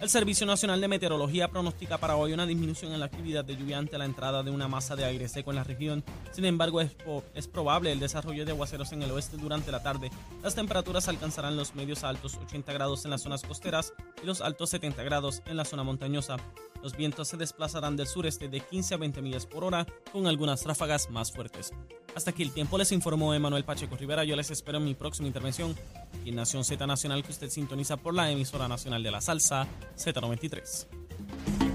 El 0.00 0.08
Servicio 0.08 0.46
Nacional 0.46 0.80
de 0.80 0.86
Meteorología 0.86 1.48
pronostica 1.48 1.98
para 1.98 2.14
hoy 2.14 2.32
una 2.32 2.46
disminución 2.46 2.92
en 2.92 3.00
la 3.00 3.06
actividad 3.06 3.44
de 3.44 3.56
lluvia 3.56 3.78
ante 3.78 3.98
la 3.98 4.04
entrada 4.04 4.44
de 4.44 4.50
una 4.52 4.68
masa 4.68 4.94
de 4.94 5.04
aire 5.04 5.26
seco 5.28 5.50
en 5.50 5.56
la 5.56 5.64
región. 5.64 6.04
Sin 6.30 6.44
embargo, 6.44 6.80
es, 6.80 6.94
es, 7.34 7.48
probable 7.48 7.90
el 7.90 7.98
desarrollo 7.98 8.44
de 8.44 8.52
aguaceros 8.52 8.92
en 8.92 9.02
el 9.02 9.10
oeste 9.10 9.36
durante 9.36 9.72
la 9.72 9.82
tarde. 9.82 10.10
Las 10.40 10.54
temperaturas 10.54 11.08
alcanzarán 11.08 11.56
los 11.56 11.74
medios 11.74 12.04
altos 12.04 12.36
80 12.36 12.72
grados 12.72 13.04
en 13.06 13.10
las 13.10 13.22
zonas 13.22 13.42
costeras 13.42 13.92
y 14.22 14.26
los 14.26 14.40
altos 14.40 14.70
70 14.70 15.02
grados 15.02 15.42
en 15.46 15.56
la 15.56 15.64
zona 15.64 15.82
montañosa. 15.82 16.36
Los 16.82 16.96
vientos 16.96 17.28
se 17.28 17.36
desplazarán 17.36 17.96
del 17.96 18.06
sureste 18.06 18.48
de 18.48 18.60
15 18.60 18.94
a 18.94 18.96
20 18.98 19.22
millas 19.22 19.46
por 19.46 19.64
hora 19.64 19.86
con 20.12 20.26
algunas 20.26 20.64
ráfagas 20.64 21.10
más 21.10 21.32
fuertes. 21.32 21.72
Hasta 22.14 22.30
aquí 22.30 22.42
el 22.42 22.52
tiempo 22.52 22.78
les 22.78 22.92
informó 22.92 23.34
Emanuel 23.34 23.64
Pacheco 23.64 23.96
Rivera. 23.96 24.24
Yo 24.24 24.36
les 24.36 24.50
espero 24.50 24.78
en 24.78 24.84
mi 24.84 24.94
próxima 24.94 25.28
intervención 25.28 25.76
en 26.24 26.34
Nación 26.34 26.64
Z 26.64 26.86
Nacional 26.86 27.22
que 27.22 27.32
usted 27.32 27.50
sintoniza 27.50 27.96
por 27.96 28.14
la 28.14 28.30
emisora 28.30 28.68
nacional 28.68 29.02
de 29.02 29.10
la 29.10 29.20
salsa 29.20 29.66
Z93. 29.96 31.67